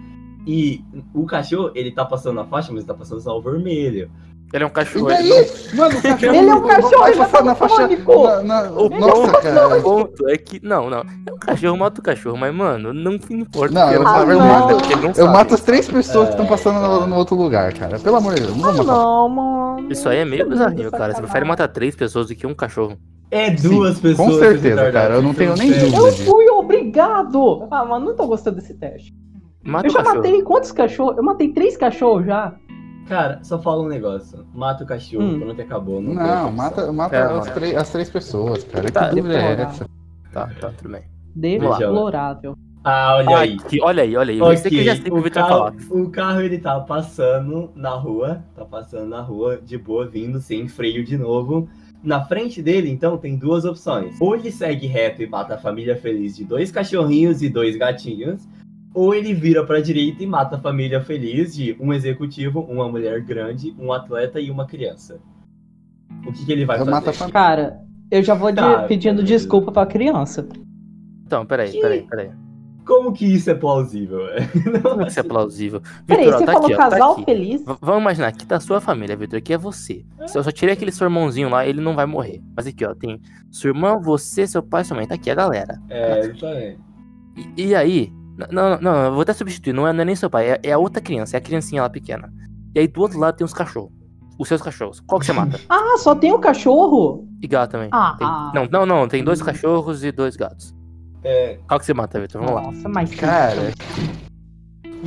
[0.47, 4.11] E o cachorro, ele tá passando na faixa, mas ele tá passando sinal vermelho.
[4.55, 5.07] Ele é um E cachorro.
[5.07, 5.29] daí?
[5.73, 7.75] Mano, o cachorro Ele é um cachorro, vai ele passar na faixa.
[7.75, 8.23] fônico.
[8.23, 9.77] na- na- O Nossa, ponto, cara.
[9.77, 10.65] o ponto é que.
[10.65, 10.99] Não, não.
[11.27, 13.73] É um cachorro, mata o cachorro, mas, mano, não importa.
[13.73, 15.33] Não, eu- não sabe eu mato- porque ele não Eu sabe.
[15.33, 16.41] mato as três pessoas que É.
[16.41, 17.99] estão passando no, no outro lugar, cara.
[17.99, 18.83] Pelo amor de Deus, não Ah, matar.
[18.85, 19.91] não, mano.
[19.91, 21.13] Isso aí é meio bizarrinho, cara.
[21.13, 22.97] Você prefere matar três pessoas do que um cachorro.
[23.31, 24.29] É duas pessoas.
[24.29, 25.97] com certeza, cara, eu não tenho nem dúvida.
[25.97, 27.67] Eu fui obrigado!
[27.69, 29.13] Ah, mano, não tô gostando desse teste.
[29.63, 30.15] Mata Eu já cachorro.
[30.17, 31.17] matei quantos cachorros?
[31.17, 32.53] Eu matei três cachorros já.
[33.07, 34.45] Cara, só fala um negócio.
[34.53, 35.39] Mata o cachorro, Hum.
[35.39, 36.01] pronto, acabou.
[36.01, 38.91] Não, Não, mata, mata É, as, três, as três pessoas, cara.
[38.91, 39.85] Tá, que dúvida é essa?
[40.31, 41.03] Tá, tá, tudo bem.
[41.35, 42.55] Deplorável.
[42.83, 43.57] Ah, olha aí.
[43.63, 44.41] Aqui, olha aí, olha aí.
[44.41, 45.71] Ok, Você que já sei o que o o Vitor vai falar.
[45.71, 50.39] carro, o carro ele tá passando na rua, tá passando na rua de boa, vindo
[50.39, 51.67] sem freio de novo.
[52.03, 54.15] Na frente dele, então, tem duas opções.
[54.21, 58.47] Ou ele segue reto e mata a família feliz de dois cachorrinhos e dois gatinhos,
[58.95, 63.21] ou ele vira pra direita e mata a família feliz de um executivo, uma mulher
[63.21, 65.19] grande, um atleta e uma criança.
[66.25, 67.31] O que, que ele vai Eu mato a fazer?
[67.31, 67.79] Cara,
[68.09, 69.33] eu já vou de- Tá, pedindo beleza.
[69.33, 70.47] desculpa pra criança.
[71.25, 72.31] Então, peraí, Que- peraí, peraí.
[72.85, 74.19] Como que isso é plausível?
[74.83, 75.81] Como é que isso é plausível?
[76.05, 77.25] Peraí, você tá falou aqui, ó, tá casal aqui.
[77.25, 77.65] feliz?
[77.65, 80.05] V- Vamos imaginar, aqui tá a sua família, Vitor, aqui é você.
[80.27, 82.43] Se eu só tirei aquele seu irmãozinho lá, ele não vai morrer.
[82.55, 85.07] Mas aqui, ó, tem sua irmã, você, seu pai, sua mãe.
[85.07, 85.79] Tá aqui a galera.
[85.89, 86.77] É, exatamente.
[87.57, 90.15] E, e aí, n- não, não, eu vou até substituir, não é, não é nem
[90.15, 92.31] seu pai, é, é a outra criança, é a criancinha lá pequena.
[92.73, 93.91] E aí do outro lado tem os cachorros.
[94.37, 94.99] Os seus cachorros.
[95.07, 95.59] Qual que você mata?
[95.69, 97.25] Ah, só tem o cachorro?
[97.41, 97.89] E gato também.
[97.93, 98.51] Ah, Tem- ah.
[98.53, 100.75] Não, não, não, tem dois cachorros e dois gatos.
[101.23, 102.41] É, Qual que você mata, Vitor?
[102.41, 102.61] Vamos lá.
[102.71, 103.15] Nossa, mas.
[103.15, 103.71] Cara,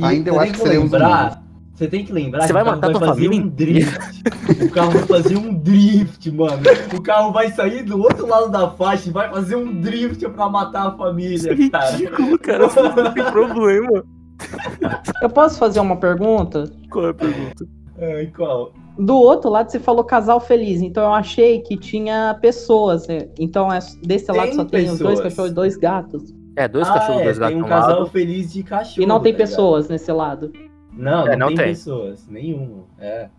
[0.01, 1.38] Ainda eu você acho tem que seria um lembrar,
[1.79, 4.63] Você tem que lembrar Você que vai o carro matar vai fazer família um drift.
[4.65, 6.61] o carro vai fazer um drift, mano.
[6.93, 10.49] O carro vai sair do outro lado da faixa e vai fazer um drift pra
[10.49, 11.91] matar a família, cara.
[11.91, 12.67] ridículo, cara.
[12.67, 14.03] Não tem problema.
[15.21, 16.65] Eu posso fazer uma pergunta?
[16.91, 17.65] Qual é a pergunta?
[17.97, 18.73] Ai, qual?
[18.97, 23.07] Do outro lado você falou casal feliz, então eu achei que tinha pessoas.
[23.07, 23.29] né?
[23.39, 25.21] Então é- desse Tem lado só tem os dois pessoas.
[25.21, 26.23] cachorros e dois gatos.
[26.57, 28.09] É, dois ah, cachorros, é, dois gatos tem um um casal lado.
[28.11, 29.01] feliz de cachorro.
[29.01, 29.49] E não tem tá ligado?
[29.49, 30.51] pessoas nesse lado.
[30.99, 31.65] Não, É, não, não tem, tem.
[31.67, 32.27] pessoas.
[32.27, 32.83] Nenhuma.
[32.99, 33.29] É.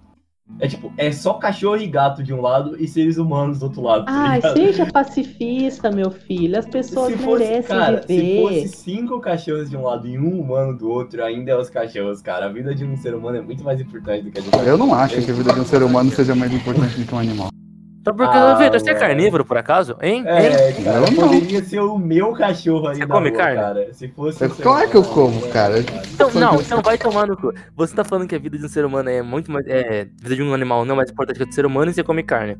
[0.58, 3.82] É tipo, é só cachorro e gato de um lado e seres humanos do outro
[3.82, 4.06] lado.
[4.06, 4.56] tá Ai, ligado?
[4.56, 6.58] seja pacifista, meu filho.
[6.58, 8.40] As pessoas se fosse, merecem cara, se viver.
[8.64, 12.20] fosse cinco cachorros de um lado e um humano do outro, ainda é os cachorros,
[12.20, 12.46] cara.
[12.46, 14.62] A vida de um ser humano é muito mais importante do que a de um
[14.62, 17.14] Eu não acho que a vida de um ser humano seja mais importante do que
[17.14, 17.50] um animal.
[18.00, 19.06] Então por que, Ah, Vitor, você é mano.
[19.06, 19.94] carnívoro, por acaso?
[20.00, 20.20] Hein?
[20.20, 20.24] Hein?
[20.26, 21.28] É, cara, Eu não.
[21.28, 23.56] poderia ser o meu cachorro aí Você na come rua, carne?
[23.60, 23.92] cara.
[23.92, 25.80] Se fosse É seu claro que eu como, cara.
[26.14, 27.52] Então, Só não, que- então vai tomar no cu.
[27.76, 29.66] Você tá falando que a vida de um ser humano é muito mais.
[29.66, 31.90] É, a vida de um animal não é mais importante que a do ser humano
[31.90, 32.56] e você come carne.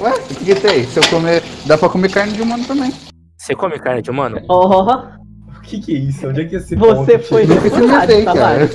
[0.00, 0.84] Ué, o que, que tem?
[0.84, 1.42] Se eu comer.
[1.64, 2.92] Dá pra comer carne de humano também.
[3.38, 4.40] Você come carne de humano?
[4.48, 4.82] Ó,
[5.56, 6.26] O que que é isso?
[6.28, 7.46] Onde é que esse você ponto foi?
[7.46, 8.68] Nunca deputado, experimentei, cara.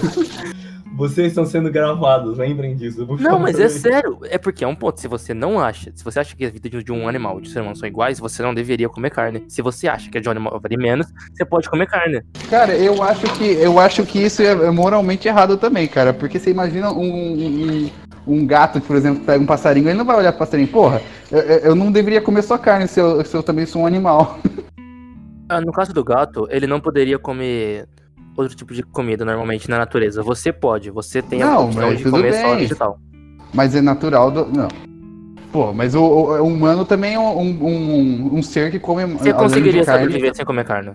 [0.96, 3.06] Vocês estão sendo gravados, lembrem disso.
[3.06, 4.18] por Não, mas é sério.
[4.24, 5.00] É porque é um ponto.
[5.02, 7.50] Se você não acha, se você acha que a vida de um animal e de
[7.50, 9.44] um ser humano são iguais, você não deveria comer carne.
[9.50, 12.22] Se você acha que a de um animal vale menos, você pode comer carne.
[12.50, 16.14] Cara, eu acho que eu acho que isso é moralmente errado também, cara.
[16.14, 17.90] Porque você imagina um, um,
[18.26, 21.02] um gato, por exemplo, que pega um passarinho, ele não vai olhar pro passarinho, porra,
[21.30, 24.40] eu, eu não deveria comer só carne se eu, se eu também sou um animal.
[25.48, 27.88] Ah, no caso do gato, ele não poderia comer
[28.36, 30.22] outro tipo de comida normalmente na natureza.
[30.24, 32.58] Você pode, você tem a Não, opção de comer só bem.
[32.60, 33.00] vegetal.
[33.54, 34.46] Mas é natural do.
[34.46, 34.68] Não.
[35.52, 39.06] Pô, mas o, o- o humano também é um, um, um ser que come.
[39.06, 40.04] Você conseguiria de carne.
[40.04, 40.92] sobreviver sem comer carne?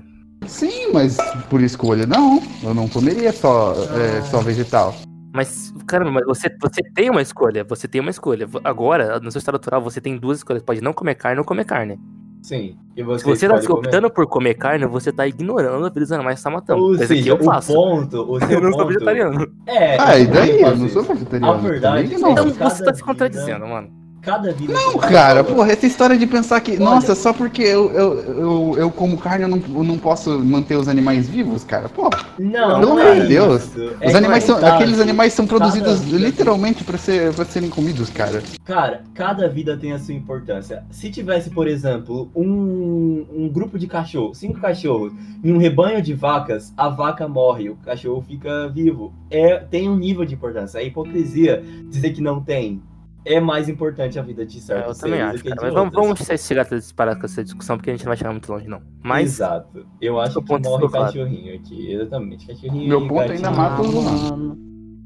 [0.46, 1.16] Sim, mas
[1.48, 2.42] por escolha não.
[2.62, 4.94] Eu não comeria só, é, só vegetal.
[5.32, 8.48] Mas, caramba, mas você, você tem uma escolha, você tem uma escolha.
[8.64, 10.62] Agora, no seu estado natural, você tem duas escolhas.
[10.62, 11.98] Pode não comer carne ou comer carne.
[12.42, 12.76] Sim.
[12.96, 13.78] E Se você, você tá comer?
[13.78, 16.82] optando por comer carne, você tá ignorando a vida dos animais que você tá matando.
[16.82, 17.72] Ou seja, eu o faço.
[17.74, 19.46] ponto, o seu Eu não sou vegetariano.
[19.66, 20.60] É, Ah, e daí?
[20.62, 21.52] Eu não sou vegetariano.
[21.52, 22.30] A verdade é não.
[22.32, 23.99] Então você tá se vida- contradizendo, mano.
[24.22, 24.72] Cada vida...
[24.74, 25.56] Não, cara, valor.
[25.56, 29.16] porra, essa história de pensar que, Olha- nossa, só porque eu, eu, eu, eu como
[29.16, 31.88] carne eu não, eu não posso manter os animais vivos, cara.
[31.88, 33.62] Pô, Não, Pelo amor é de Deus.
[33.64, 33.80] isso.
[34.04, 38.42] os É animais são, aqueles animais são produzidos literalmente pra, ser, pra serem comidos, cara.
[38.64, 40.84] Cara, cada vida tem a sua importância.
[40.90, 46.12] Se tivesse, por exemplo, um, um grupo de cachorros, cinco cachorros, e um rebanho de
[46.14, 49.12] vacas, a vaca morre, o cachorro fica vivo.
[49.30, 50.78] É, tem um nível de importância.
[50.78, 52.82] É hipocrisia dizer que não tem.
[53.24, 55.56] É mais importante a vida de É, certos eu também acho, cara.
[55.60, 56.26] Mas vamos, outros.
[56.26, 58.50] vamos se chegar a parar com essa discussão, porque a gente não vai chegar muito
[58.50, 58.80] longe, não.
[59.02, 59.86] Mas, Exato.
[60.00, 61.06] Eu acho que ponto morre claro.
[61.06, 61.92] cachorrinho aqui.
[61.92, 62.46] Exatamente.
[62.46, 63.36] Cachorrinho Meu ponto gatinho.
[63.36, 64.30] ainda mata os humanos.
[64.30, 64.58] mano.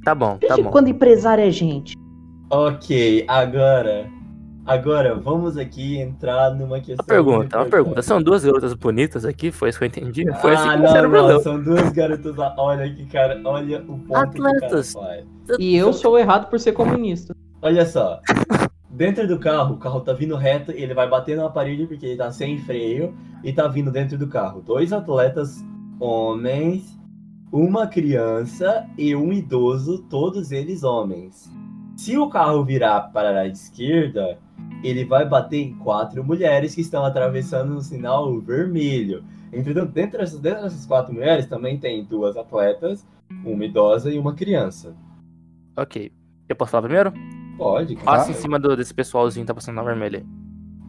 [0.05, 0.70] tá bom, tá Desde bom.
[0.70, 1.96] quando empresário é gente?
[2.50, 4.09] Ok, agora.
[4.66, 6.96] Agora, vamos aqui entrar numa questão.
[6.96, 8.00] Uma pergunta, uma pergunta.
[8.00, 9.50] São duas garotas bonitas aqui?
[9.50, 10.24] Foi isso que eu entendi?
[10.40, 12.55] Foi assim ah, que não, não, são duas garotas lá.
[12.57, 14.92] Olha que cara, olha o ponto Atletas.
[14.92, 15.16] que o cara
[15.48, 15.59] faz.
[15.59, 17.35] E eu sou errado por ser comunista.
[17.64, 18.20] Olha só.
[18.90, 22.16] Dentro do carro, o carro tá vindo reto ele vai bater na parede porque ele
[22.18, 24.61] tá sem freio e tá vindo dentro do carro.
[24.61, 25.64] Dois atletas
[25.98, 26.94] homens,
[27.50, 31.50] uma criança e um idoso, todos eles homens.
[31.96, 34.38] Se o carro virar para a esquerda,
[34.83, 39.24] ele vai bater em quatro mulheres que estão atravessando um sinal vermelho.
[39.50, 43.07] Entretanto, dentro dessas, dentro dessas quatro mulheres também tem duas atletas,
[43.42, 44.94] uma idosa e uma criança.
[45.74, 46.12] Ok.
[46.46, 47.43] Eu posso falar primeiro?
[47.56, 48.30] Pode, Passa claro.
[48.30, 50.44] em cima do, desse pessoalzinho que tá passando na vermelha aí.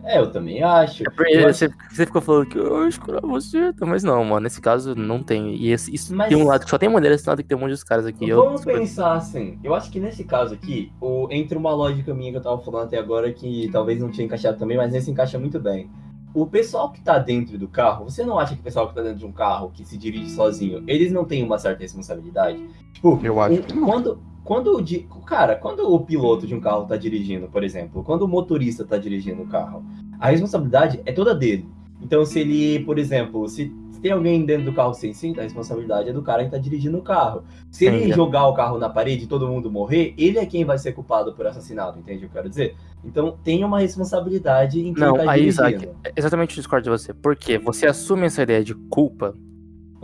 [0.08, 1.02] É, eu também acho.
[1.02, 3.88] É porque Eu acho- você, você ficou falando que eu escolhi você, tá?
[3.88, 5.56] mas não, mano, nesse caso não tem.
[5.56, 7.58] E esse, isso Mas- tem um lado que só tem mulheres, esse lado que tem
[7.58, 8.30] um monte de caras aqui.
[8.30, 9.58] Eu, Vamos pensar assim.
[9.64, 12.84] Eu acho que nesse caso aqui, o, entre uma lógica minha que eu tava falando
[12.86, 15.90] até agora, que talvez não tinha encaixado também, mas nesse encaixa muito bem.
[16.36, 19.02] O pessoal que tá dentro do carro, você não acha que o pessoal que tá
[19.02, 22.60] dentro de um carro, que se dirige sozinho, eles não têm uma certa responsabilidade?
[22.94, 23.88] Tipo, Eu acho um- que não.
[23.88, 28.22] quando, quando o cara, quando o piloto de um carro tá dirigindo, por exemplo, quando
[28.22, 29.84] o motorista tá dirigindo o carro,
[30.20, 31.68] a responsabilidade é toda dele.
[32.00, 36.10] Então, se ele, por exemplo, se tem alguém dentro do carro sem cinto, a responsabilidade
[36.10, 37.44] é do cara que tá dirigindo o carro.
[37.72, 38.14] Se ele Entendi.
[38.14, 41.34] jogar o carro na parede e todo mundo morrer, ele é quem vai ser culpado
[41.34, 42.76] por assassinato, entende o que eu quero dizer?
[43.04, 45.70] Então, tem uma responsabilidade em quem Não, tá aí, dirigindo.
[45.76, 47.16] Isaac, exatamente discordo de você.
[47.16, 49.36] Porque você assume essa ideia de culpa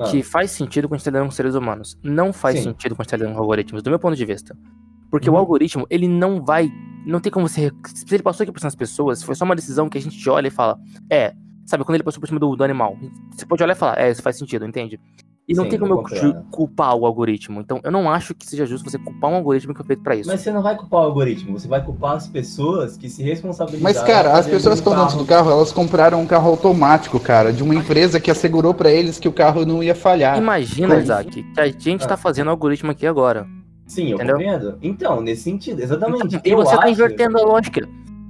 [0.02, 1.98] Ah, que faz sentido quando a gente tá lidando com seres humanos.
[2.04, 2.64] Não faz Sim.
[2.64, 4.58] sentido quando a gente lidando com algoritmos, do meu ponto de vista.
[5.10, 5.36] Porque Uhum.
[5.36, 6.72] o algoritmo, ele não vai.
[7.06, 7.72] Não tem como você.
[7.94, 10.30] Se ele passou aqui por cima das pessoas, foi só uma decisão que a gente
[10.30, 10.78] olha e fala.
[11.10, 11.34] É.
[11.66, 12.98] Sabe, quando ele passou por cima do, do animal.
[13.32, 15.00] Você pode olhar e falar, é, isso faz sentido, entende?
[15.52, 17.60] E não Sim, tem como eu culpar o algoritmo.
[17.60, 20.16] Então, eu não acho que seja justo você culpar um algoritmo que foi feito pra
[20.16, 20.30] isso.
[20.30, 23.84] Mas você não vai culpar o algoritmo, você vai culpar as pessoas que se responsabilizaram.
[23.84, 27.52] Mas, cara, as pessoas que estão dentro do carro, elas compraram um carro automático, cara,
[27.52, 30.38] de uma empresa que assegurou pra eles que o carro não ia falhar.
[30.38, 31.02] Imagina, Como?
[31.02, 32.08] Isaac, que a gente Ah.
[32.08, 33.46] tá fazendo algoritmo aqui agora.
[33.86, 34.36] Sim, eu Entendeu?
[34.38, 34.78] compreendo.
[34.82, 36.40] Então, nesse sentido, exatamente.
[36.46, 36.92] E eu você tá acho...
[36.94, 37.86] invertendo a lógica.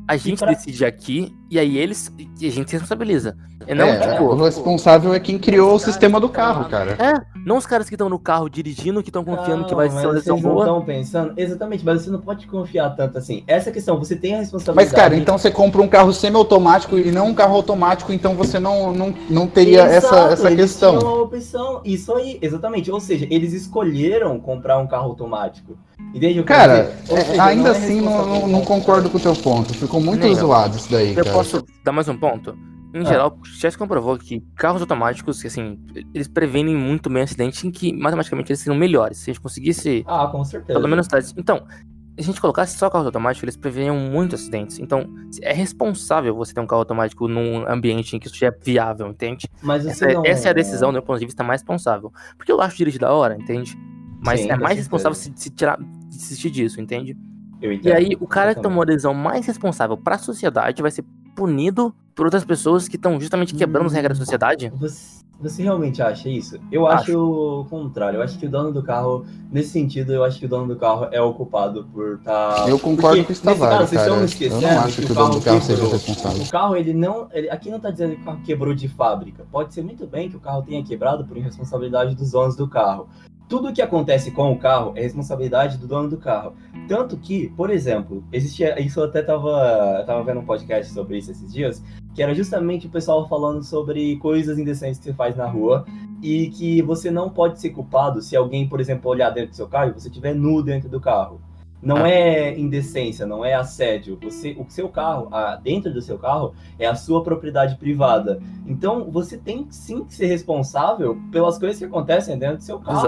[0.08, 2.12] A gente pra- decide aqui, e aí eles.
[2.40, 3.38] E a gente se responsabiliza.
[3.72, 6.92] E não, é, tipo, o responsável é quem criou o sistema do carro, cara.
[7.00, 9.96] é, não os caras que estão no carro dirigindo, que estão confiando que vai Não,
[9.96, 10.66] ser uma mas decisão não boa.
[10.66, 11.34] estão pensando.
[11.38, 13.44] Exatamente, mas você não pode confiar tanto assim.
[13.48, 14.94] Essa é questão, você tem a Mas, responsabilidade.
[14.96, 18.92] cara, então você compra um carro semiautomático e não um carro automático, então você não,
[18.92, 20.98] não, não teria essa, Exato, essa eles questão.
[21.00, 21.82] tinham a opção.
[21.86, 22.92] Isso aí, exatamente.
[22.92, 25.78] Ou seja, eles escolheram comprar um carro automático.
[26.14, 26.44] Entende?
[26.44, 29.74] Cara, é, seja, ainda não é assim, não, não- não concordo com o teu ponto.
[29.74, 30.36] Ficou muito Nem eu.
[30.40, 31.32] zoado isso daí, Eu cara.
[31.38, 32.54] posso dar mais um ponto?
[32.94, 33.06] Em Ah.
[33.06, 35.80] geral, já se comprovou que carros automáticos, que, assim,
[36.14, 39.18] eles prevenem muito bem acidente em que matematicamente eles seriam melhores.
[39.20, 40.78] Se a gente conseguisse, Ah, com certeza.
[40.78, 44.78] pelo menos, então, se a gente colocasse só carros automáticos, eles preveniam muitos acidentes.
[44.80, 45.06] Então,
[45.42, 49.08] é responsável você ter um carro automático num ambiente em que isso já é viável,
[49.08, 49.48] entende?
[49.62, 50.26] Mas Essa, não...
[50.26, 52.12] essa é a decisão, do meu ponto de vista, mais responsável.
[52.38, 53.78] Porque eu acho dirigir da hora, entende?
[54.24, 57.18] Mas Sim, é mais responsável se, se tirar, desistir disso, entende?
[57.62, 57.94] Eu E entendo.
[57.96, 62.28] aí, o cara que tomou a decisão mais responsável pra sociedade vai ser punido por
[62.28, 64.72] outras pessoas que estão justamente quebrando as regras da sociedade.
[64.80, 66.60] Você, você realmente acha isso?
[66.72, 67.18] Eu acho.
[67.18, 68.18] o contrário.
[68.18, 70.76] Eu acho que o dono do carro, nesse sentido, eu acho que o dono do
[70.80, 72.70] carro é o culpado por estar.
[72.70, 73.88] Eu concordo Porque, com o Stavari, nesse caso, cara.
[73.88, 75.82] vocês estão Eu não esquecendo acho que que o o dono do carro carro seja
[75.82, 75.92] quebrou.
[75.94, 76.44] responsável.
[76.44, 77.28] O carro, ele não.
[77.34, 79.44] ele- aqui não tá dizendo que o carro quebrou de fábrica.
[79.52, 83.10] Pode ser muito bem que o carro tenha quebrado por irresponsabilidade dos donos do carro.
[83.52, 86.54] Tudo que acontece com o carro é responsabilidade do dono do carro.
[86.88, 88.82] Tanto que, por exemplo, existia.
[88.82, 91.84] Isso eu até tava, tava vendo um podcast sobre isso esses dias,
[92.16, 95.86] que era justamente o pessoal falando sobre coisas indecentes que você faz na rua
[96.24, 99.68] e que você não pode ser culpado se alguém, por exemplo, olhar dentro do seu
[99.68, 101.42] carro e você estiver nu dentro do carro.
[101.82, 102.10] Não Ah.
[102.10, 104.18] é indecência, não é assédio.
[104.22, 108.40] Você, o seu carro, a- dentro do seu carro, é a sua propriedade privada.
[108.68, 113.08] Então, você tem sim que ser responsável pelas coisas que acontecem dentro do seu carro.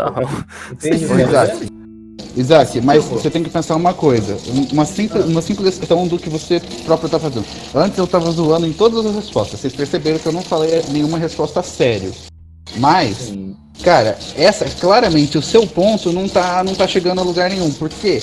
[0.81, 1.73] Exato.
[2.35, 4.37] Isaac, mas você tem que pensar uma coisa.
[4.71, 7.45] Uma simples, uma simples questão do que você próprio tá fazendo.
[7.75, 9.59] Antes eu tava zoando em todas as respostas.
[9.59, 12.11] Vocês perceberam que eu não falei nenhuma resposta sério.
[12.77, 13.55] Mas, Sim.
[13.83, 17.71] cara, essa, claramente, o seu ponto não tá, não tá chegando a lugar nenhum.
[17.71, 18.21] Por quê?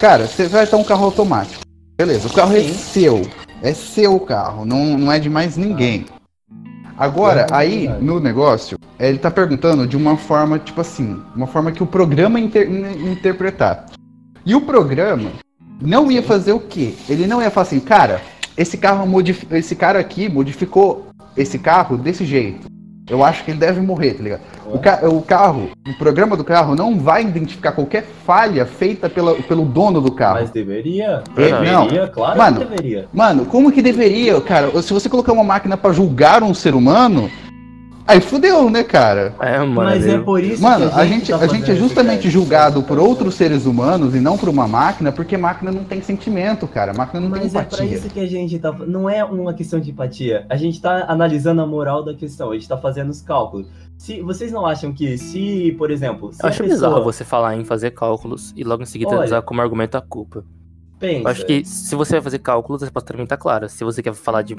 [0.00, 1.62] Cara, você vai ter um carro automático.
[1.98, 2.72] Beleza, o carro é Sim.
[2.72, 3.22] seu.
[3.62, 6.06] É seu carro, não, não é de mais ninguém.
[6.96, 11.70] Agora, É aí, no negócio, ele tá perguntando de uma forma, tipo assim, uma forma
[11.70, 13.84] que o programa inter- in- interpretar.
[14.46, 15.30] E o programa
[15.78, 16.94] não ia fazer o quê?
[17.06, 18.22] Ele não ia falar assim, cara,
[18.56, 22.66] esse carro modif- esse cara aqui modificou esse carro desse jeito.
[23.10, 24.40] Eu acho que ele deve morrer, tá ligado?
[24.66, 29.34] O, ca- o carro, o programa do carro não vai identificar qualquer falha feita pela,
[29.34, 30.38] pelo dono do carro.
[30.40, 31.22] Mas deveria?
[31.36, 31.86] É, não.
[31.86, 33.08] Deveria, claro Mano, que deveria.
[33.12, 34.70] Mano, como que deveria, cara?
[34.80, 37.28] Se você colocar uma máquina pra julgar um ser humano,
[38.10, 39.34] aí fudeu, né, cara?
[39.40, 39.74] É, mano.
[39.74, 42.30] Mas é por isso Mano, que a gente, tá a gente é fazendo justamente teste.
[42.30, 46.66] julgado por outros seres humanos e não por uma máquina, porque máquina não tem sentimento,
[46.66, 46.92] cara.
[46.92, 47.96] Máquina não tem Mas é pra empatia.
[47.96, 48.72] isso que a gente tá.
[48.72, 50.46] Não é uma questão de empatia.
[50.48, 52.50] A gente tá analisando a moral da questão.
[52.50, 53.66] A gente tá fazendo os cálculos.
[53.96, 57.56] Se vocês não acham que se, por exemplo, se Eu acho pessoa bizarro você falar
[57.56, 59.24] em fazer cálculos e logo em seguida Olha.
[59.26, 60.42] usar como argumento a culpa.
[60.98, 63.68] pensa, Eu acho que se você vai fazer cálculos, a resposta também tá clara.
[63.68, 64.56] Se você quer falar de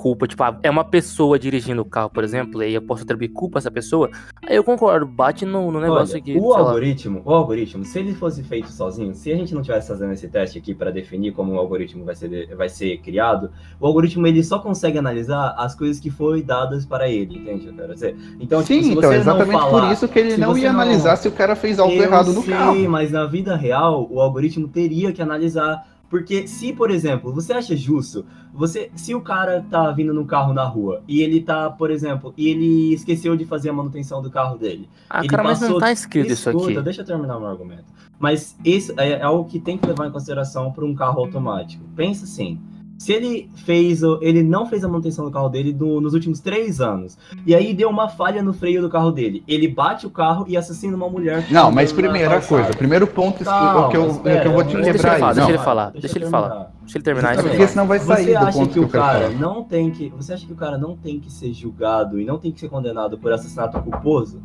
[0.00, 3.02] culpa, tipo, ah, é uma pessoa dirigindo o carro, por exemplo, e aí eu posso
[3.02, 4.08] atribuir culpa a essa pessoa,
[4.46, 6.38] aí eu concordo, bate no, no negócio Olha, aqui.
[6.38, 6.58] o sei lá.
[6.58, 10.26] algoritmo, o algoritmo, se ele fosse feito sozinho, se a gente não tivesse fazendo esse
[10.28, 14.42] teste aqui para definir como o algoritmo vai ser, vai ser criado, o algoritmo ele
[14.42, 17.66] só consegue analisar as coisas que foram dadas para ele, entende?
[17.66, 18.16] Eu quero dizer.
[18.40, 20.72] Então, tipo, Sim, se então, você exatamente não falar, por isso que ele não ia
[20.72, 22.88] não- analisar se o cara fez algo Eu errado no sei, carro.
[22.88, 25.89] mas na vida real, o algoritmo teria que analisar.
[26.10, 30.52] Porque se, por exemplo, você acha justo, você, se o cara tá vindo no carro
[30.52, 34.28] na rua e ele tá, por exemplo, e ele esqueceu de fazer a manutenção do
[34.28, 34.88] carro dele.
[35.08, 36.82] Ah, ele cara, mas não passou- tá escrito isso Escuta, aqui.
[36.82, 37.84] deixa eu terminar meu argumento.
[38.18, 41.84] Mas isso é, é algo que tem que levar em consideração para um carro automático.
[41.94, 42.60] Pensa assim.
[43.00, 46.82] Se ele fez, ele não fez a manutenção do carro dele no- nos últimos três
[46.82, 50.44] anos, e aí deu uma falha no freio do carro dele, ele bate o carro
[50.46, 51.46] e assassina uma mulher.
[51.50, 54.84] Não, mas primeira coisa, primeiro ponto Calma, que, eu, espera, que eu vou te mas
[54.84, 56.48] deixa ele falar, deixa Não, ele falar, Deixa ele falar.
[56.50, 56.72] terminar.
[56.82, 59.20] Deixa ele terminar porque senão vai sair Você do acha ponto que que o cara
[59.20, 59.30] falar.
[59.40, 60.08] não tem que.
[60.10, 62.68] Você acha que o cara não tem que ser julgado e não tem que ser
[62.68, 64.42] condenado por assassinato culposo?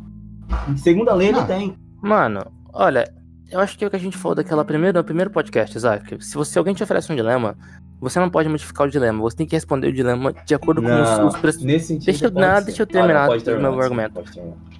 [0.78, 1.46] Segundo a lei, ele Não.
[1.46, 1.76] tem.
[2.00, 2.40] Mano,
[2.72, 3.04] olha,
[3.50, 6.24] eu acho que é o que a gente falou daquela primeira, no primeiro podcast, Isaac.
[6.24, 7.56] Se você alguém te oferece um dilema,
[8.00, 10.88] você não pode modificar o dilema, você tem que responder o dilema de acordo com
[10.88, 12.04] Não, os, os pres- nesse sentido.
[12.06, 14.22] Deixa eu- não, deixa eu Ah, terminar pode o meu argumento.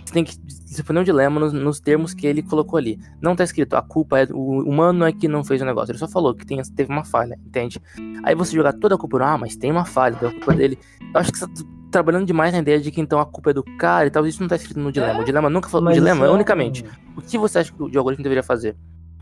[0.05, 0.37] Você tem que
[0.71, 2.99] responder um dilema nos, nos termos que ele colocou ali.
[3.21, 5.91] Não tá escrito, a culpa é o humano é que não fez o negócio.
[5.93, 7.81] Ele só falou que tem, teve uma falha, entende?
[8.23, 10.57] Aí você jogar toda a culpa, ah, mas tem uma falha, então a culpa é
[10.57, 10.79] dele.
[11.13, 11.39] Eu acho que
[11.91, 14.27] trabalhando demais na ideia de que então a culpa é do cara e tal.
[14.27, 15.21] Isso não tá escrito no dilema.
[15.21, 15.91] O dilema nunca falou.
[15.91, 16.85] O dilema é é unicamente.
[17.17, 18.77] O que você acha que o algoritmo deveria fazer?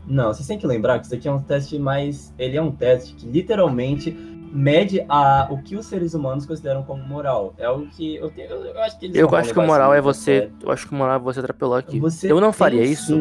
[0.07, 2.33] Não, vocês têm que lembrar que isso aqui é um teste mais.
[2.37, 4.11] Ele é um teste que literalmente
[4.55, 7.53] mede a, o que os seres humanos consideram como moral.
[7.57, 9.91] É o que eu, tenho, eu, eu acho que eles Eu acho que o moral
[9.91, 10.39] isso é você.
[10.39, 10.53] sério.
[10.61, 11.99] Eu acho que o moral é você atrapalhou aqui.
[11.99, 13.13] Você eu não faria isso.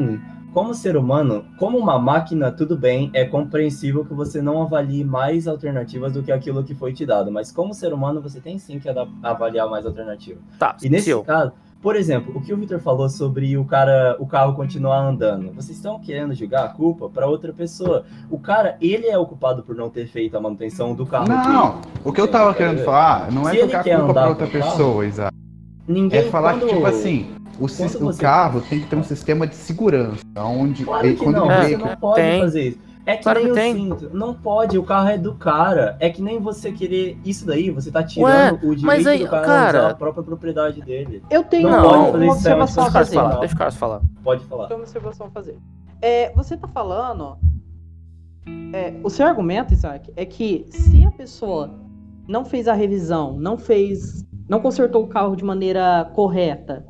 [0.55, 5.49] Como ser humano, como uma máquina, tudo bem, é compreensível que você não avalie mais
[5.49, 7.33] alternativas do que aquilo que foi te dado.
[7.33, 8.89] Mas como ser humano, você tem sim que
[9.21, 10.41] avaliar mais alternativas.
[10.57, 11.25] Tá, E nesse se eu.
[11.25, 11.51] caso,
[11.83, 15.53] por exemplo, o que o Victor falou sobre o cara, o carro continuar andando.
[15.55, 18.05] Vocês estão querendo jogar a culpa para outra pessoa.
[18.31, 21.81] O cara, ele é o culpado por não ter feito a manutenção do carro Não,
[21.81, 21.87] dele.
[22.05, 24.61] o que eu tava querendo falar não é jogar quer culpa pra outra com o
[24.61, 25.35] carro, pessoa, exato.
[25.87, 27.27] Ninguém É falar quando- que, tipo assim,
[27.61, 30.21] o, quando o carro tem que ter um sistema de segurança.
[30.37, 32.41] Onde Claro ele- que quando não, ele É, você não pode tem.
[32.41, 32.79] fazer isso.
[33.07, 33.75] É que Claro nem que o tem.
[33.75, 34.11] cinto.
[34.17, 35.95] Não pode, o carro é do cara.
[36.01, 37.19] É que nem você querer.
[37.23, 40.81] Isso daí, você tá tirando o direito aí, do cara, cara- usar a própria propriedade
[40.81, 41.23] dele.
[41.31, 41.81] Eu tenho Não,
[42.13, 43.15] uma fazer é uma observação a Deixa o Carlos fazer.
[43.17, 43.41] falar, não.
[43.41, 44.01] deixa o Carlos falar.
[44.23, 44.67] Pode falar.
[44.69, 45.59] Tem uma observação a fazer.
[46.01, 47.37] É, você tá falando.
[48.73, 51.71] é, o seu argumento, Isaac, é que se a pessoa
[52.27, 54.25] não fez a revisão, não fez.
[54.49, 56.85] não consertou o carro de maneira correta,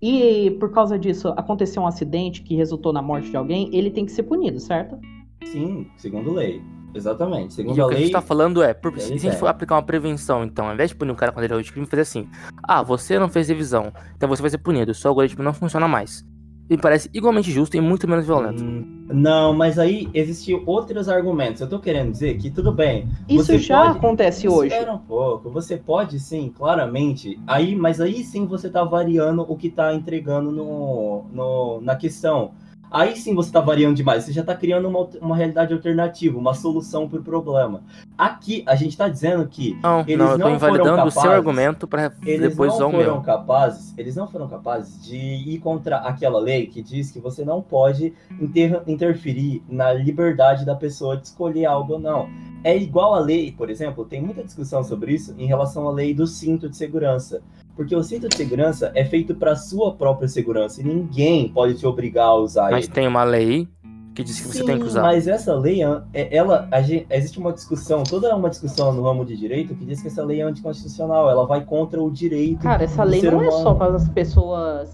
[0.00, 4.04] e por causa disso aconteceu um acidente que resultou na morte de alguém, ele tem
[4.04, 4.98] que ser punido, certo?
[5.44, 6.62] Sim, segundo lei.
[6.94, 7.52] Exatamente.
[7.68, 8.04] E Segundo o a que a lei.
[8.06, 9.32] gente tá falando é, por, se a gente tem.
[9.32, 11.70] for aplicar uma prevenção, então, ao invés de punir um cara quando ele é de
[11.70, 12.28] crime, fazer assim:
[12.62, 16.24] ah, você não fez revisão, então você vai ser punido, seu algoritmo não funciona mais.
[16.68, 18.62] Me parece igualmente justo e muito menos violento.
[18.62, 21.60] Hum, Não, mas aí existem outros argumentos.
[21.60, 23.08] Eu tô querendo dizer que tudo bem.
[23.28, 24.72] Isso Você já pode- acontece hoje.
[24.72, 25.48] Espera um pouco.
[25.50, 27.38] Você pode sim, claramente.
[27.46, 32.50] Aí, mas aí sim você tá variando o que tá entregando no, no, na questão.
[32.90, 34.24] Aí sim você tá variando demais.
[34.24, 37.82] Você já tá criando uma, uma realidade alternativa, uma solução pro problema.
[38.16, 41.22] Aqui a gente tá dizendo que Não, Eles não, eu não foram invalidando o seu
[41.22, 41.88] capazes- argumento
[42.24, 43.20] eles depois não usar o foram meu.
[43.22, 47.60] capazes, eles não foram capazes de ir contra aquela lei que diz que você não
[47.60, 52.28] pode inter- interferir na liberdade da pessoa de escolher algo ou não.
[52.66, 56.12] É igual a lei, por exemplo, tem muita discussão sobre isso em relação à lei
[56.12, 57.40] do cinto de segurança.
[57.76, 61.86] Porque o cinto de segurança é feito para sua própria segurança e ninguém pode te
[61.86, 62.92] obrigar a usar Mas ele.
[62.94, 63.68] tem uma lei
[64.16, 65.02] que diz que você tem que Sim, usar.
[65.02, 65.80] Mas essa lei,
[66.12, 69.84] é- ela, a gente- existe uma discussão, toda uma discussão no ramo de direito que
[69.84, 73.20] diz que essa lei é anticonstitucional, ela vai contra o direito Cara, essa do lei
[73.20, 73.62] ser não é humano.
[73.62, 74.90] só para as pessoas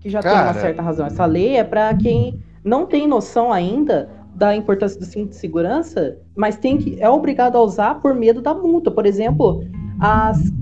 [0.00, 0.50] que já têm Cara.
[0.50, 1.06] uma certa razão.
[1.06, 6.18] Essa lei é para quem não tem noção ainda da importância do cinto de segurança,
[6.36, 8.90] mas tem que é obrigado a usar por medo da multa.
[8.90, 9.64] Por exemplo,
[10.00, 10.52] as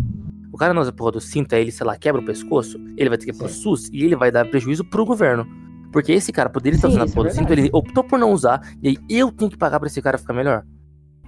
[0.52, 2.78] O cara não usa a porra do cinto, aí ele, sei lá, quebra o pescoço,
[2.96, 3.62] ele vai ter que ir pro Sim.
[3.62, 5.46] SUS e ele vai dar prejuízo pro governo.
[5.90, 8.18] Porque esse cara poderia estar Sim, usando a é porra do cinto, ele optou por
[8.18, 10.64] não usar, e aí eu tenho que pagar pra esse cara ficar melhor.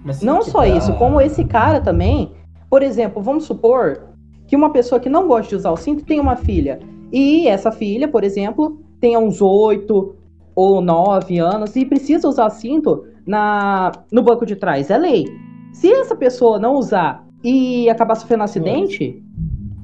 [0.05, 2.33] Mas Não só isso, como esse cara também.
[2.69, 4.03] Por exemplo, vamos supor
[4.47, 6.79] que uma pessoa que não gosta de usar o cinto tem uma filha.
[7.11, 10.15] E essa filha, por exemplo, tenha uns 8
[10.55, 14.91] ou 9 anos e precisa usar cinto na, no banco de trás.
[14.91, 15.27] É lei.
[15.73, 19.23] Se essa pessoa não usar e acabar sofrendo um acidente,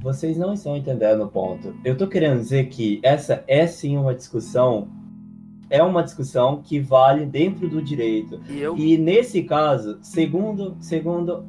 [0.01, 1.75] Vocês não estão entendendo o ponto.
[1.85, 4.87] Eu tô querendo dizer que essa é sim uma discussão,
[5.69, 8.39] é uma discussão que vale dentro do direito.
[8.49, 8.75] E eu.
[8.77, 11.45] E nesse caso, segundo, segundo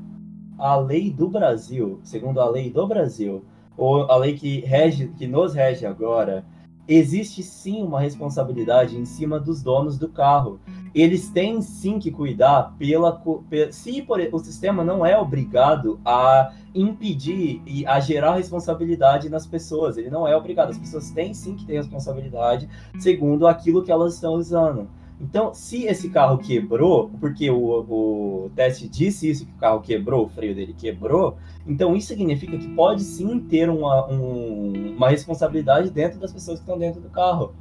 [0.58, 3.42] a lei do Brasil, segundo a lei do Brasil,
[3.76, 6.44] ou a lei que rege, que nos rege agora,
[6.88, 10.60] existe sim uma responsabilidade em cima dos donos do carro.
[10.94, 13.22] Eles têm sim que cuidar pela
[13.70, 19.96] se por- o sistema não é obrigado a impedir e a gerar responsabilidade nas pessoas,
[19.96, 20.70] ele não é obrigado.
[20.70, 22.68] As pessoas têm sim que ter responsabilidade
[22.98, 24.88] segundo aquilo que elas estão usando.
[25.22, 30.24] Então, se esse carro quebrou, porque o, o teste disse isso, que o carro quebrou,
[30.26, 35.90] o freio dele quebrou, então isso significa que pode sim ter uma, um- uma responsabilidade
[35.90, 37.54] dentro das pessoas que estão dentro do carro.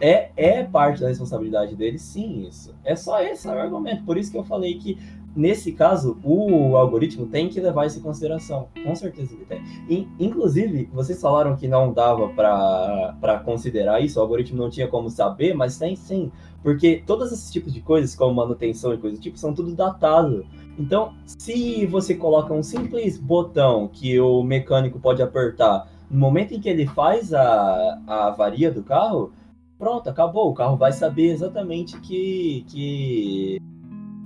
[0.00, 2.72] É, é parte da responsabilidade dele, sim, isso.
[2.84, 4.04] É só esse o argumento.
[4.04, 4.96] Por isso que eu falei que,
[5.34, 8.68] nesse caso, o algoritmo tem que levar isso em consideração.
[8.84, 9.60] Com certeza ele tem.
[9.88, 15.10] E, inclusive, vocês falaram que não dava para considerar isso, o algoritmo não tinha como
[15.10, 16.30] saber, mas tem sim.
[16.62, 20.44] Porque todos esses tipos de coisas, como manutenção e coisa do tipo, são tudo datado.
[20.78, 26.60] Então, se você coloca um simples botão que o mecânico pode apertar no momento em
[26.60, 29.32] que ele faz a, a avaria do carro,
[29.78, 30.50] pronto, acabou.
[30.50, 33.60] O carro vai saber exatamente que, que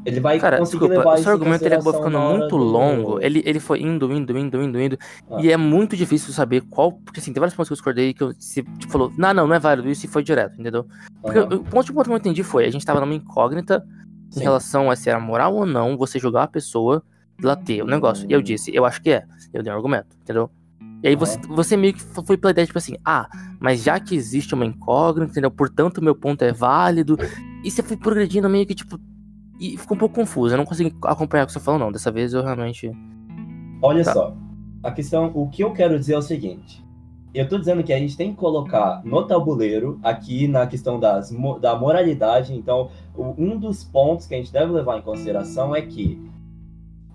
[0.05, 3.21] ele vai Cara, conseguir desculpa, levar em argumento ele acabou ficando muito do- longo.
[3.21, 4.99] Ele, ele foi indo, indo, indo, indo, indo.
[5.31, 5.39] Ah.
[5.41, 6.93] E é muito difícil saber qual.
[6.93, 9.47] Porque assim, tem vários pontos que eu discordei que eu, se, tipo, falou, não, não,
[9.47, 10.87] não é válido isso e foi direto, entendeu?
[11.21, 11.55] Porque Aham.
[11.55, 13.85] o ponto de ponto que eu entendi foi: a gente tava numa incógnita
[14.31, 14.43] em Sim.
[14.43, 17.03] relação a se era moral ou não você jogar uma pessoa
[17.43, 18.27] lá ter o negócio.
[18.29, 19.25] E eu disse, eu acho que é.
[19.53, 20.51] Eu dei um argumento, entendeu?
[21.03, 23.29] E aí você, você meio que foi pela ideia, tipo assim, ah,
[23.59, 25.51] mas já que existe uma incógnita, entendeu?
[25.51, 27.19] Portanto, meu ponto é válido.
[27.65, 28.99] E você foi progredindo meio que, tipo.
[29.75, 30.55] E ficou um pouco confuso.
[30.55, 31.93] Eu não consegui acompanhar o que você falou, não.
[31.93, 32.91] Dessa vez eu realmente.
[33.81, 34.13] Olha Tá.
[34.13, 34.35] só,
[34.83, 36.83] a questão, o que eu quero dizer é o seguinte.
[37.35, 41.33] Eu tô dizendo que a gente tem que colocar no tabuleiro, aqui na questão das,
[41.61, 46.21] da moralidade, então, um dos pontos que a gente deve levar em consideração é que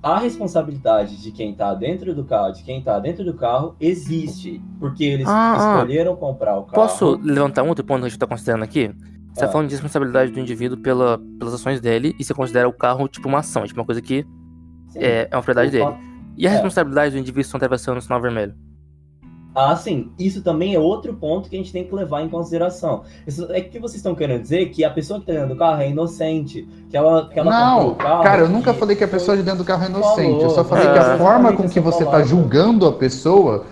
[0.01, 4.61] a responsabilidade de quem tá dentro do carro, de quem tá dentro do carro, existe.
[4.79, 5.75] Porque eles Ah, ah.
[5.75, 6.73] escolheram comprar o carro.
[6.87, 8.91] Posso levantar um outro ponto que a gente tá considerando aqui?
[9.37, 9.51] Você tá Ah.
[9.51, 13.27] falando de responsabilidade do indivíduo pela, pelas ações dele e você considera o carro tipo
[13.27, 14.25] uma ação, tipo uma coisa que
[14.89, 14.99] Sim.
[14.99, 15.93] é, é uma propriedade dele.
[16.35, 16.53] E a É.
[16.53, 18.55] responsabilidade do indivíduo que estão atravessando o sinal vermelho?
[19.53, 20.11] Ah, sim.
[20.19, 23.03] Isso também é outro ponto que a gente tem que levar em consideração.
[23.25, 25.81] Isso é que vocês estão querendo dizer que a pessoa que tá dentro do carro
[25.81, 26.67] é inocente.
[26.89, 28.23] Que ela, que ela Não, o carro.
[28.23, 30.43] cara, eu nunca falei que a pessoa de dentro do carro é inocente.
[30.43, 32.27] Eu só Falou, falei é, que a exatamente forma com que você tá palavra.
[32.27, 33.65] julgando a pessoa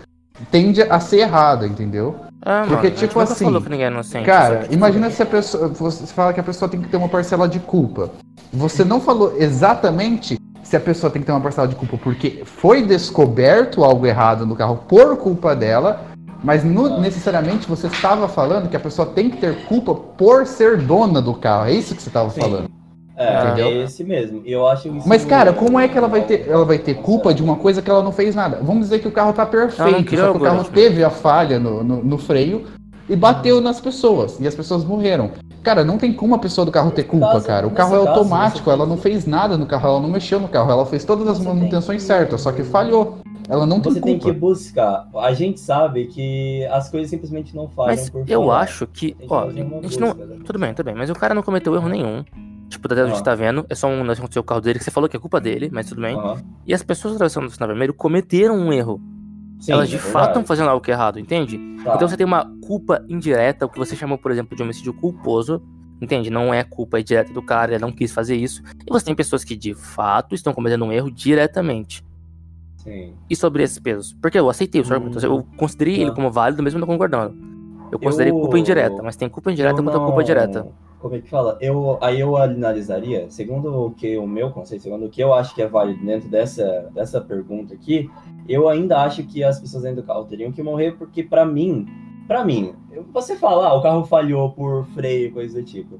[0.49, 2.15] tende a ser errada, entendeu?
[2.47, 4.23] Ah, Porque, mano, tipo assim, falou que ninguém é inocente.
[4.25, 5.67] Cara, que, imagina se a pessoa.
[5.69, 8.11] Você fala que a pessoa tem que ter uma parcela de culpa.
[8.53, 12.43] Você não falou exatamente se a pessoa tem que ter uma parcela de culpa porque
[12.45, 16.05] foi descoberto algo errado no carro por culpa dela,
[16.43, 20.77] mas no- necessariamente você estava falando que a pessoa tem que ter culpa por ser
[20.77, 21.65] dona do carro.
[21.65, 22.41] É isso que você estava Sim.
[22.41, 22.69] falando.
[23.17, 23.67] É, Entendeu?
[23.67, 24.41] é esse mesmo.
[24.45, 25.07] E eu acho isso.
[25.07, 27.81] Mas, cara, como é que ela vai ter, ela vai ter culpa de uma coisa
[27.81, 28.59] que ela não fez nada?
[28.61, 30.75] Vamos dizer que o carro tá perfeito, criou só que o carro algoritmo.
[30.75, 32.63] teve a falha no, no, no freio
[33.07, 34.39] e bateu nas pessoas.
[34.39, 35.31] E as pessoas morreram.
[35.63, 37.65] Cara, não tem como a pessoa do carro ter culpa, caso- cara.
[37.67, 40.69] O carro é automático, ela não fez nada no carro, ela não mexeu no carro,
[40.71, 43.17] ela fez todas as manutenções que- certas, só que falhou.
[43.47, 44.39] Ela não tem Você tem que culpa.
[44.39, 45.07] buscar.
[45.17, 48.59] A gente sabe que as coisas simplesmente não falham Mas por eu falar.
[48.61, 50.07] acho que, ó, a gente não.
[50.09, 50.35] busca, né?
[50.43, 52.23] Tudo bem, tudo bem, mas o cara não cometeu erro nenhum.
[52.69, 54.61] Tipo, da que a gente tá vendo, é só um negócio que aconteceu o carro
[54.61, 56.15] dele, que você falou que é culpa dele, mas tudo bem.
[56.15, 56.41] Aham.
[56.65, 58.99] E as pessoas atravessando o sinal vermelho cometeram um erro.
[59.59, 61.57] Sim, Elas de é fato estão fazendo algo que é errado, entende?
[61.83, 61.95] Tá.
[61.95, 65.61] Então você tem uma culpa indireta, o que você chamou, por exemplo, de homicídio culposo.
[66.01, 66.29] Entende?
[66.29, 68.61] Não é culpa direta do cara, ele não quis fazer isso.
[68.85, 72.03] E você tem pessoas que de fato estão cometendo um erro diretamente.
[72.77, 73.13] Sim.
[73.29, 74.13] E sobre esses pesos?
[74.21, 74.97] Porque eu aceitei o seu Hum.
[75.05, 75.25] argumento.
[75.25, 76.15] Eu considerei ele Tá.
[76.15, 77.33] como válido, mesmo não concordando.
[77.93, 80.67] Eu considerei Eu- culpa indireta, mas tem culpa indireta contra não- culpa direta.
[81.05, 81.55] Como é que fala?
[81.61, 85.53] Eu, aí eu analisaria, segundo o que o meu conceito, segundo o que eu acho
[85.53, 88.09] que é válido dentro dessa, dessa pergunta aqui,
[88.49, 91.85] eu ainda acho que as pessoas dentro do carro teriam que morrer, porque pra mim,
[92.27, 92.73] pra mim,
[93.13, 95.99] você fala, ah, o carro falhou por freio, coisa do tipo.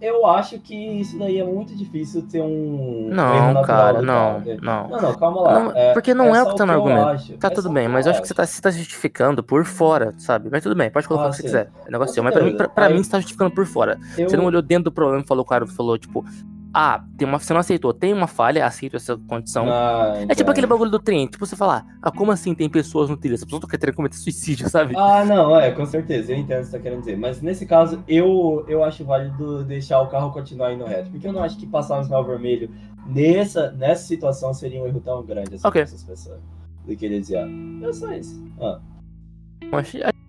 [0.00, 4.36] Eu- acho que isso daí é muito difícil ter um Não, natural cara, do não,
[4.38, 4.58] ok?
[4.62, 4.88] não.
[4.88, 5.52] Não, não, calma lá.
[5.64, 7.08] Não, É- porque não é, o só que tá no argumento.
[7.08, 7.36] acho.
[7.38, 9.64] Tá É tudo bem, o mas eu acho que você tá, você tá justificando por
[9.64, 10.48] fora, sabe?
[10.52, 11.48] Mas tudo bem, pode colocar Ah, o que você sim.
[11.48, 11.70] quiser.
[11.86, 12.22] É negócio seu.
[12.22, 12.96] Mas pra mim, pra, pra certeza.
[12.98, 13.98] mim, você tá justificando por fora.
[14.16, 16.24] Eu- Você não olhou dentro do problema e falou, claro, falou, tipo,
[16.72, 19.66] ah, tem uma, você não aceitou, tem uma falha, aceito essa condição.
[19.68, 23.08] Ah, É tipo aquele bagulho do trem, tipo, você falar, ah, como assim tem pessoas
[23.10, 23.34] no trilho?
[23.34, 24.94] As pessoas estão querendo cometer suicídio, sabe?
[24.96, 27.16] Ah, não, é, com certeza, eu entendo o que você tá querendo dizer.
[27.16, 31.10] Mas nesse caso, eu, eu acho válido deixar o carro continuar indo reto.
[31.10, 32.70] Porque eu não acho que passar no sinal vermelho
[33.06, 35.72] nessa, nessa situação seria um erro tão grande assim Ok.
[35.72, 36.38] pra essas pessoas.
[36.86, 37.46] Do que desviar.
[37.82, 38.42] É só isso.
[38.60, 38.80] Ah,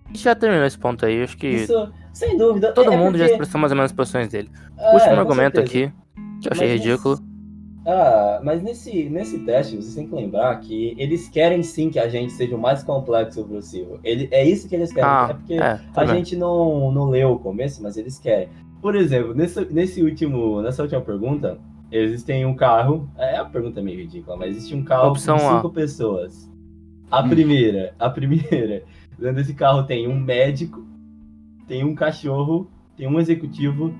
[0.08, 2.72] gente já terminou esse ponto aí, acho que isso, sem dúvida.
[2.72, 4.50] todo é mundo já porque- expressou mais ou menos as posições dele.
[4.78, 5.86] é, Último argumento certeza.
[5.86, 5.94] aqui,
[6.42, 7.18] que eu achei Mas nesse- ridículo.
[7.84, 12.08] Ah, mas nesse, nesse teste, vocês têm que lembrar que eles querem sim que a
[12.08, 13.98] gente seja o mais complexo possível.
[14.04, 15.08] Ele, é isso que eles querem.
[15.10, 18.48] Ah, é porque é, A gente não, não leu o começo, mas eles querem.
[18.80, 21.58] Por exemplo, nesse, nesse último, nessa última pergunta,
[21.90, 23.08] existem um carro.
[23.18, 25.56] É a pergunta é meio ridícula, mas existe um carro Opção com A.
[25.56, 26.48] cinco pessoas.
[27.10, 28.84] A primeira, a primeira.
[29.18, 30.84] Dentro desse carro tem um médico,
[31.66, 33.92] tem um cachorro, tem um executivo,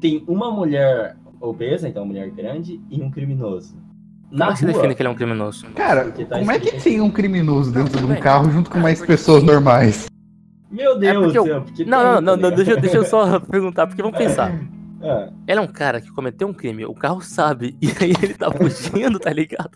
[0.00, 1.16] tem uma mulher
[1.48, 3.76] obesa, então uma mulher grande, e um criminoso.
[4.30, 5.66] Na Como é que você rua, define que ele é um criminoso?
[5.74, 8.82] Cara, tá como é que tem um criminoso dentro de um carro junto com É,
[8.82, 10.06] mais pessoas normais?
[10.70, 13.04] Meu Deus porque eu- do céu, porque Não, não, não, não, deixa, eu- deixa eu
[13.04, 14.52] só perguntar, porque vamos pensar.
[15.02, 18.34] Ah, Ele é um cara que cometeu um crime, o carro sabe, e aí ele
[18.34, 19.70] tá fugindo, tá ligado?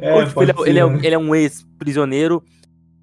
[0.00, 2.42] é, Ou, tipo, ele, é, ele é ele é um ex-prisioneiro.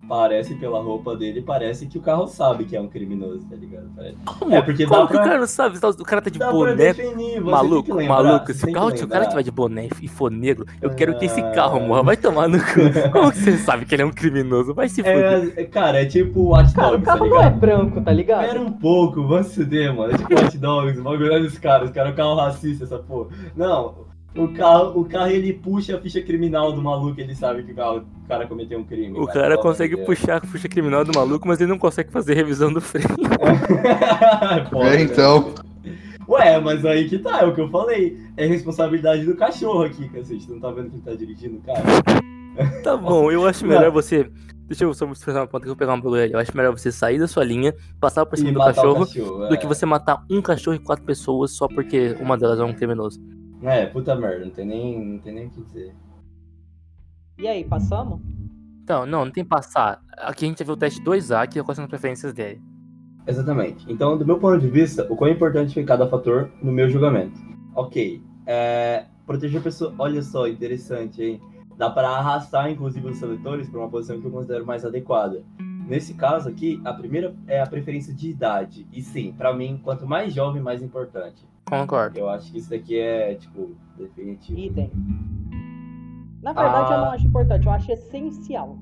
[0.07, 3.89] Parece pela roupa dele, parece que o carro sabe que é um criminoso, tá ligado?
[3.95, 4.15] Parece.
[4.23, 5.77] Como, É, porque como dá que pra- o cara não sabe?
[5.77, 6.75] O cara tá de Dá boné.
[6.75, 10.29] definir, Maluco, lembrar, maluco, se o, carro, se o cara tiver de boné e for
[10.29, 11.51] negro, eu quero que esse Ah.
[11.51, 12.03] carro morra.
[12.03, 12.65] Vai tomar no cu.
[13.11, 14.73] Como que você sabe que ele é um criminoso?
[14.75, 15.53] Vai se fuder.
[15.57, 18.11] É, é, cara, é tipo Watch Cara, o Dogs, tá carro não é branco, tá
[18.11, 18.43] ligado?
[18.45, 20.13] Espera um pouco, vamos se fuder, mano.
[20.13, 22.83] É tipo Watch Dogs, o bagulho olha os caras, os caras é um carro racista,
[22.83, 23.29] essa porra.
[23.55, 24.05] Não,
[24.35, 27.75] o carro, o carro ele puxa a ficha criminal do maluco, ele sabe que o,
[27.75, 29.17] carro, o cara cometeu um crime.
[29.17, 32.11] O cara, cara pelo consegue puxar a ficha criminal do maluco, mas ele não consegue
[32.11, 33.07] fazer revisão do freio.
[34.85, 35.53] É, então.
[36.27, 38.17] Ué, mas aí que tá, é o que eu falei.
[38.35, 40.49] É responsabilidade do cachorro aqui, cacete.
[40.49, 41.83] Não tá vendo que ele tá dirigindo o carro?
[42.83, 44.31] Tá bom, eu acho melhor você.
[44.67, 46.31] Deixa eu só fazer uma ponta que eu vou pegar um bagulho ali.
[46.31, 49.47] Eu acho melhor você sair da sua linha, passar por cima E do cachorro, cachorro.
[49.49, 49.57] do é.
[49.57, 53.19] que você matar um cachorro e quatro pessoas só porque uma delas é um criminoso.
[53.61, 55.95] É, puta merda, não tem nem, não tem nem o que dizer.
[57.37, 58.21] E aí, passamos?
[58.83, 59.99] Então, não, não tem que passar.
[60.17, 62.61] Aqui a gente já viu o teste 2A, que é quais são as preferências dele.
[63.27, 63.91] Exatamente.
[63.91, 67.37] Então, do meu ponto de vista, o quão importante foi cada fator no meu julgamento.
[67.75, 68.21] Ok.
[68.45, 69.93] É, proteger a pessoa.
[69.97, 71.41] Olha só, interessante, hein?
[71.77, 75.43] Dá para arrastar, inclusive, os seletores para uma posição que eu considero mais adequada.
[75.87, 78.87] Nesse caso aqui, a primeira é a preferência de idade.
[78.93, 81.45] E sim, para mim, quanto mais jovem, mais importante.
[81.65, 82.17] Concordo.
[82.19, 84.59] Eu acho que isso daqui é, tipo, definitivo.
[84.59, 84.91] Idem.
[86.41, 87.01] Na verdade, eu Ah.
[87.05, 88.77] não acho importante, eu acho essencial.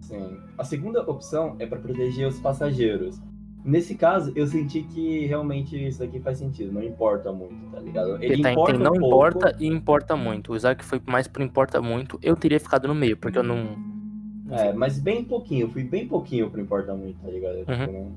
[0.00, 0.36] Sim.
[0.58, 3.20] A segunda opção é para proteger os passageiros.
[3.64, 8.22] Nesse caso, eu senti que realmente isso aqui faz sentido, não importa muito, tá ligado?
[8.22, 10.52] Ele tá, importa não um pouco, importa e importa muito.
[10.52, 12.18] O Isaac foi mais por importa muito.
[12.22, 13.78] Eu teria ficado no meio, porque eu não.
[14.50, 17.54] É, mas bem pouquinho, eu fui bem pouquinho pro importa muito, tá ligado?
[17.54, 18.12] Eu, tipo, não-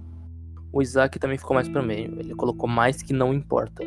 [0.78, 2.20] O Isaac também ficou mais pro meio.
[2.20, 3.84] Ele colocou mais que não importa.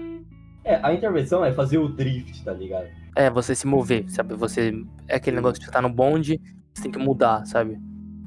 [0.64, 2.88] É, a intervenção é fazer o drift, tá ligado?
[3.14, 4.34] É, você se mover, sabe?
[4.34, 4.72] Você.
[5.06, 6.40] É aquele negócio que você tá no bonde,
[6.74, 7.78] você tem que mudar, sabe?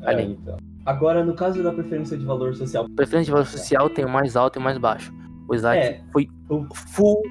[0.04, 0.56] É, então.
[0.86, 4.38] Agora, no caso da preferência de valor social, Preferência de valor social tem o mais
[4.38, 5.14] alto e o mais baixo.
[5.50, 7.22] O Isaac É, foi o- full,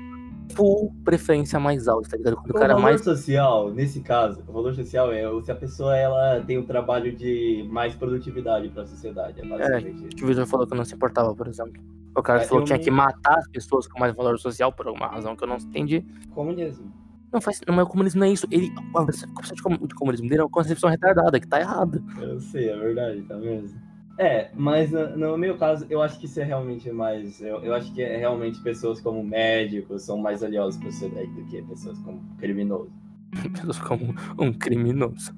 [0.55, 2.37] full preferência mais alta, tá ligado?
[2.37, 3.03] Quando o o cara valor mais.
[3.03, 7.67] social, nesse caso, o valor social é se a pessoa ela tem um trabalho de
[7.71, 10.09] mais produtividade pra sociedade, é basicamente isso.
[10.17, 11.81] que o Vitor falou que não se importava, por exemplo.
[12.17, 14.71] O cara É, falou que tinha me- que matar as pessoas com mais valor social
[14.73, 16.05] por alguma razão que eu não entendi.
[16.35, 16.93] Comunismo.
[17.33, 17.59] Não faz.
[17.67, 18.47] Não, mas o comunismo não é isso.
[18.51, 22.03] Ele, a concepção de comu- de comunismo dele é uma concepção retardada, que tá errada.
[22.21, 23.81] Eu sei, é verdade, tá mesmo?
[24.19, 27.41] É, mas no, meu caso, eu acho que isso é realmente mais.
[27.41, 31.45] Eu, eu acho que é realmente pessoas como médicos são mais aliados pra sociedade do
[31.47, 32.93] que pessoas como criminosos.
[33.53, 35.33] Pessoas como um criminoso.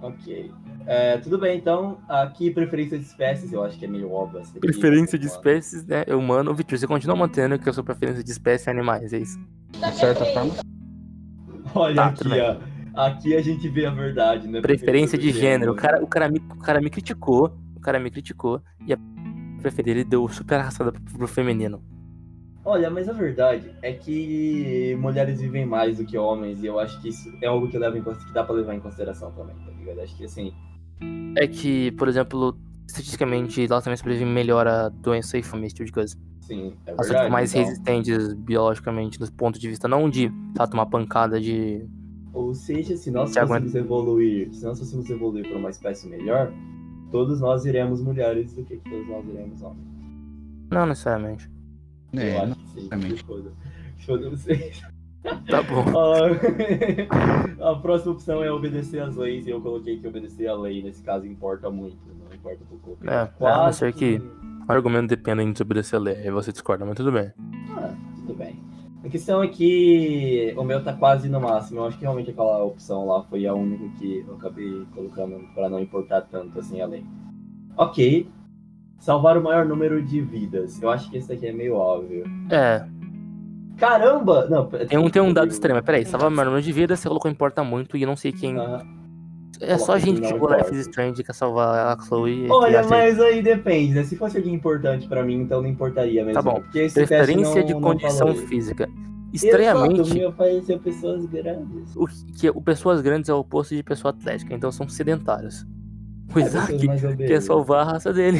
[0.00, 0.52] Ok.
[0.86, 4.40] É, tudo bem, então, aqui preferência de espécies, eu acho que é meio óbvio.
[4.60, 6.04] Preferência de espécies, né?
[6.08, 6.54] Humano.
[6.54, 9.38] Vitor, você continua mantendo que a sua preferência de espécie é animais, é isso?
[9.72, 10.54] De certa forma.
[11.74, 12.78] Olha Tá, aqui, ó.
[12.98, 14.60] Aqui a gente vê a verdade, né?
[14.60, 15.72] Preferência de do gênero.
[15.72, 17.52] O cara, o, cara me, o cara me criticou.
[17.88, 18.60] O cara me criticou.
[18.86, 18.98] E a
[19.62, 21.82] preferida ele deu super arrastada pro, feminino.
[22.62, 27.00] Olha, mas a verdade é que mulheres vivem mais do que homens, e eu acho
[27.00, 29.70] que isso é algo que, leva em, que dá pra levar em consideração também, tá
[29.78, 30.00] ligado?
[30.02, 30.52] Acho que assim.
[31.34, 35.86] É que, por exemplo, estatisticamente, elas também sobrevivem melhor a doença e fome, esse tipo
[35.86, 36.14] de coisa.
[36.42, 37.20] Sim, é Elas são verdade.
[37.24, 37.64] tipo, mais então.
[37.64, 41.86] resistentes biologicamente, do ponto de vista não de tá, tomar pancada de.
[42.34, 46.52] Ou seja, se nós Se aguenta- evoluir, se nós fôssemos evoluir para uma espécie melhor,
[47.10, 49.86] todos nós iremos mulheres do que todos nós iremos homens.
[50.70, 51.50] Não necessariamente.
[52.12, 52.78] eu É, acho que sim.
[52.80, 53.24] exatamente.
[53.24, 53.52] Foda.
[54.06, 54.82] Foda vocês.
[55.50, 55.84] Tá bom.
[57.60, 61.02] A próxima opção é obedecer às leis, e eu coloquei que obedecer à lei, nesse
[61.02, 61.96] caso, importa muito.
[62.28, 62.98] Não importa um pouco.
[63.04, 64.22] É, é, a não ser que-
[64.68, 67.32] O argumento depende de desobedecer a lei, aí você discorda, mas tudo bem.
[67.76, 68.60] Ah, tudo bem.
[69.08, 71.80] A questão é que o meu tá quase no máximo.
[71.80, 75.70] Eu acho que realmente aquela opção lá foi a única que eu acabei colocando pra
[75.70, 77.02] não importar tanto assim a lei.
[77.74, 78.28] Ok.
[78.98, 80.82] Salvar o maior número de vidas.
[80.82, 82.24] Eu acho que esse daqui é meio óbvio.
[82.50, 82.86] É,
[83.78, 84.46] Caramba!
[84.50, 85.82] Não, tem um, tem um dado extremo.
[85.82, 88.30] Peraí, salvar o maior número de vidas, você colocou importa muito e eu não sei
[88.30, 88.58] quem.
[88.58, 88.84] Ah,
[89.60, 92.46] É só coloca gente que jogou Life is Strange que quer salvar a Chloe.
[92.50, 94.04] Olha, mas aí depende, né?
[94.04, 96.34] Se fosse alguém importante pra mim, então não importaria mesmo.
[96.34, 96.62] Tá bom.
[96.70, 98.84] Preferência não- de não condição falou física.
[98.84, 101.94] Exato, Estranhamente, me apareceu pessoas grandes.
[101.96, 102.06] o
[102.38, 105.66] que o pessoas grandes é o oposto de pessoa atlética, então são sedentários.
[106.34, 108.38] O É, pessoas Isaac quer salvar a raça dele.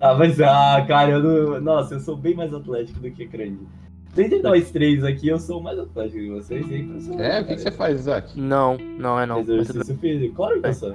[0.00, 1.60] Ah, mas ah, cara, eu não.
[1.60, 3.60] Nossa, eu sou bem mais atlético do que grande.
[4.14, 6.70] Dentre nós três aqui, eu sou o mais atlético que vocês.
[6.70, 7.22] É impressionante.
[7.22, 8.38] É, o que, que você faz, Isaac?
[8.38, 9.40] Não, não é não.
[9.40, 10.34] Exercício físico?
[10.34, 10.94] Claro que eu sou.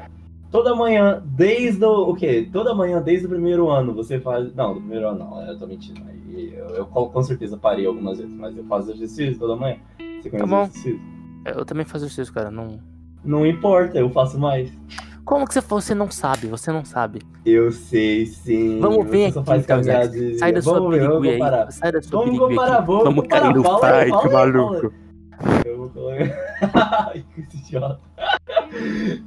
[0.51, 2.09] Toda manhã, desde o.
[2.09, 2.47] O quê?
[2.53, 4.53] Toda manhã, desde o primeiro ano, você faz.
[4.53, 5.99] Não, do primeiro ano não, eu tô mentindo.
[6.07, 9.77] Aí Eu, eu com com certeza parei algumas vezes, mas eu faço exercício toda manhã.
[10.21, 10.61] Você conhece bom.
[10.61, 11.01] exercício?
[11.45, 12.51] Eu também faço exercício, cara.
[12.51, 12.79] Não...
[13.25, 14.71] Não importa, eu faço mais.
[15.27, 16.47] Como que você, você não sabe?
[16.47, 17.21] Você não sabe.
[17.45, 18.79] Eu sei, sim.
[18.79, 20.39] Vamos ver aqui, então, caminhadas.
[20.39, 21.33] Sai da sua Vamos birigui aí.
[21.37, 21.71] comparar.
[21.73, 24.93] Sai da sua Vamos birigui comparar, vamos cair no fight, fala maluco.
[25.65, 27.09] Eu vou colocar.
[27.13, 27.99] Ai, que idiota.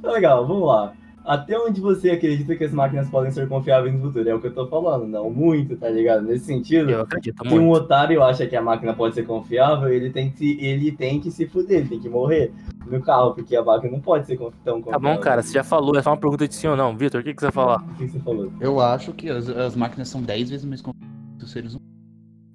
[0.01, 0.93] Tá legal, vamos lá.
[1.23, 4.27] Até onde você acredita que as máquinas podem ser confiáveis no futuro?
[4.27, 6.23] É o que eu tô falando, não muito, tá ligado?
[6.23, 7.77] Nesse sentido, Eu acredito se um muito.
[7.83, 11.29] otário acha que a máquina pode ser confiável, ele tem que se, ele tem que
[11.29, 12.51] se fuder, ele tem que morrer
[12.87, 14.99] no carro, porque a máquina não pode ser tão Tá confiável.
[14.99, 15.43] bom, cara.
[15.43, 15.95] Você já falou.
[15.95, 16.97] É só uma pergunta de sim ou não.
[16.97, 17.83] Vitor, o que, que você vai falar?
[17.83, 18.51] O que você falou?
[18.59, 21.90] Eu acho que as, as máquinas são 10 vezes mais confiáveis que os seres humanos.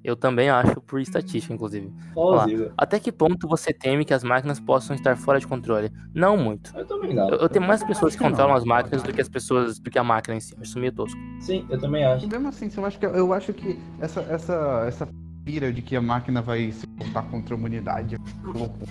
[0.06, 1.92] Eu também acho, por estatística, inclusive.
[2.14, 2.70] Plausível.
[2.78, 5.90] Até que ponto você teme que as máquinas possam estar fora de controle?
[6.14, 6.72] Não muito.
[6.76, 7.28] Eu também não.
[7.28, 8.56] Eu, eu tenho mais pessoas que Acho que controlam não.
[8.56, 10.54] as máquinas do que as pessoas, do que a máquina em si.
[10.56, 11.18] Eu Isso meio tosco.
[11.40, 12.28] Sim, eu também acho.
[12.28, 15.08] Mesmo assim, eu acho que, eu acho que essa, essa, essa
[15.46, 18.18] pira de que a máquina vai se voltar contra a humanidade.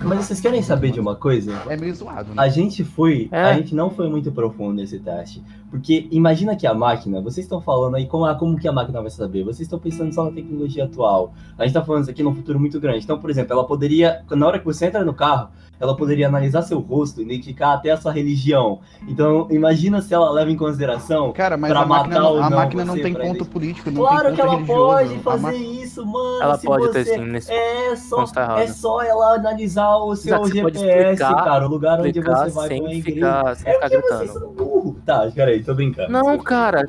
[0.01, 1.51] Mas vocês querem saber de uma coisa?
[1.69, 2.41] É meio zoado, né?
[2.41, 3.41] A gente foi, É.
[3.43, 5.43] a gente não foi muito profundo nesse teste.
[5.69, 9.01] Porque imagina que a máquina, vocês estão falando aí como, a- como que a máquina
[9.01, 9.43] vai saber?
[9.43, 11.33] Vocês estão pensando só na tecnologia atual.
[11.57, 13.03] A gente tá falando isso aqui num futuro muito grande.
[13.03, 15.49] Então, por exemplo, ela poderia, na hora que você entra no carro,
[15.79, 18.79] ela poderia analisar seu rosto, identificar até a sua religião.
[19.07, 21.31] Então, imagina se ela leva em consideração.
[21.33, 24.27] Cara, mas pra a máquina, ou a não máquina não tem ponto político, não Claro
[24.27, 24.85] tem que ponto ela religioso.
[24.85, 26.41] pode A fazer ma- isso, mano.
[26.43, 27.03] Ela se pode você...
[27.03, 30.79] ter sim nesse É só, tá é só ela analisar o seu Exato, GPS,
[31.13, 33.03] explicar- cara, o lugar onde você vai pra uma sem igreja.
[33.15, 34.39] ficar, sem É ficar porque vocês gritando.
[34.39, 34.95] são burro.
[35.05, 36.11] Tá, peraí, tô brincando.
[36.11, 36.83] Não, cara.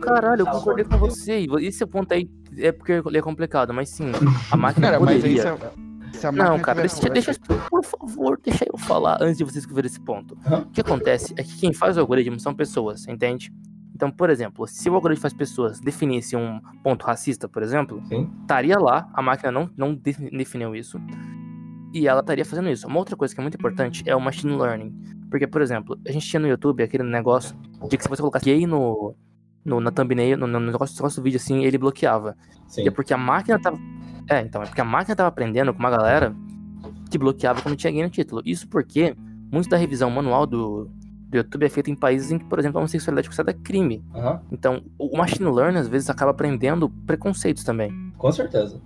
[0.00, 1.40] Caralho, eu Tá concordei com você.
[1.40, 4.10] e Esse ponto aí é porque ele é complicado, mas sim,
[4.50, 5.40] a máquina Cara, mas aí poderia.
[5.40, 5.89] a, se a máquina
[6.32, 7.32] Não, cara, deixa, deixa,
[7.70, 10.36] por favor, deixa eu falar antes de vocês escrever esse ponto.
[10.46, 10.60] Hã?
[10.60, 13.52] O que acontece é que quem faz o algoritmo são pessoas, entende?
[13.94, 18.30] Então, por exemplo, se o algoritmo faz pessoas definisse um ponto racista, por exemplo, Sim.
[18.40, 20.98] estaria lá, a máquina não, não defi- definiu isso,
[21.92, 22.86] e ela estaria fazendo isso.
[22.86, 24.94] Uma outra coisa que é muito importante é o machine learning.
[25.30, 27.56] Porque, por exemplo, a gente tinha no YouTube aquele negócio
[27.88, 29.14] de que se você colocasse gay no,
[29.64, 32.36] no, na thumbnail, no, no negócio, do vídeo assim, ele bloqueava.
[32.66, 32.82] Sim.
[32.84, 33.78] E é porque a máquina tava.
[34.28, 36.34] É, então, é porque a máquina tava aprendendo com uma galera
[37.10, 38.42] que bloqueava quando tinha gay no título.
[38.44, 39.14] Isso porque
[39.52, 40.88] muito da revisão manual do,
[41.28, 44.04] do YouTube é feita em países em que, por exemplo, a homossexualidade é considerada crime.
[44.14, 47.90] Aham, Então, o machine learning às vezes acaba aprendendo preconceitos também.
[48.16, 48.80] com certeza.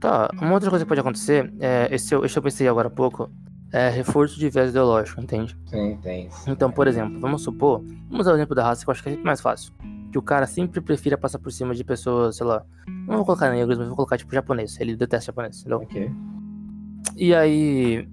[0.00, 2.90] Tá, uma outra coisa que pode acontecer, é, esse, eu- esse eu pensei agora há
[2.90, 3.30] pouco,
[3.72, 5.56] é reforço de viés ideológico, entende?
[5.66, 6.28] Sim, tem.
[6.46, 9.08] Então, por exemplo, vamos supor, vamos usar o exemplo da raça, que eu acho que
[9.08, 9.72] é sempre mais fácil.
[10.10, 12.64] Que o cara sempre prefira passar por cima de pessoas, sei lá,
[13.06, 14.78] não vou colocar negros, mas vou colocar tipo japonês.
[14.80, 15.78] Ele detesta japonês, entendeu?
[15.78, 16.10] Ok.
[17.16, 18.08] E aí,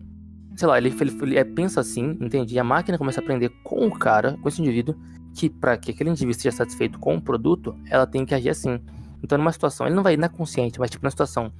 [0.57, 2.55] sei lá, ele, ele, ele, é, pensa assim, entende?
[2.55, 4.95] E a máquina começa a aprender com o cara, com esse indivíduo,
[5.33, 8.81] que pra que aquele indivíduo esteja satisfeito com o produto, ela tem que agir assim.
[9.23, 11.51] Então, numa situação, ele não vai ir na consciente, mas tipo, na situação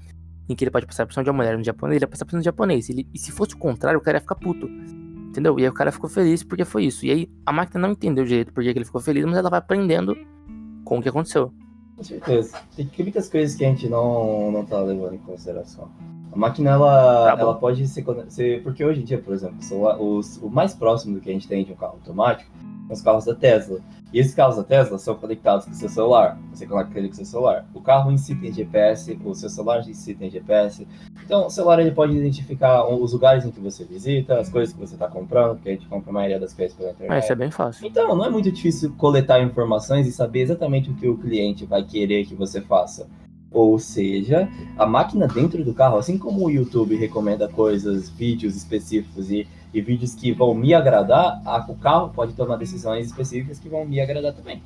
[0.48, 2.26] em que ele pode passar por cima de uma mulher no japonês, ele vai passar
[2.26, 2.90] por cima do japonês.
[2.90, 4.68] Ele, e se fosse o contrário, o cara ia ficar puto.
[4.68, 5.60] Entendeu?
[5.60, 7.06] E aí o cara ficou feliz porque foi isso.
[7.06, 9.60] E aí a máquina não entendeu direito porque que ele ficou feliz, mas ela vai
[9.60, 10.16] aprendendo
[10.86, 11.52] com o que aconteceu.
[11.98, 12.58] Com certeza.
[12.76, 15.90] Tem muitas coisas que a gente não, não tá levando em consideração.
[16.32, 18.64] A máquina, ela, Tá ela pode ser, ser.
[18.64, 19.58] Porque hoje em dia, por exemplo,
[20.00, 22.50] o o mais próximo do que a gente tem de um carro automático
[22.90, 23.80] os carros da Tesla.
[24.14, 26.40] E esses carros da Tesla são conectados com o seu celular.
[26.54, 27.66] Você conecta ele com o seu celular.
[27.74, 30.88] O carro em si tem GPS, o seu celular em si tem GPS.
[31.24, 34.80] Então, o celular ele pode identificar os lugares em que você visita, as coisas que
[34.80, 37.10] você está comprando, porque a gente compra a maioria das coisas pela internet.
[37.10, 37.86] Mas isso é bem fácil.
[37.86, 41.84] Então, não é muito difícil coletar informações e saber exatamente o que o cliente vai
[41.84, 43.08] querer que você faça.
[43.56, 49.32] Ou seja, a máquina dentro do carro, assim como o YouTube recomenda coisas, vídeos específicos
[49.32, 53.70] e, e vídeos que vão me agradar, a- o carro pode tomar decisões específicas que
[53.70, 54.62] vão me agradar também.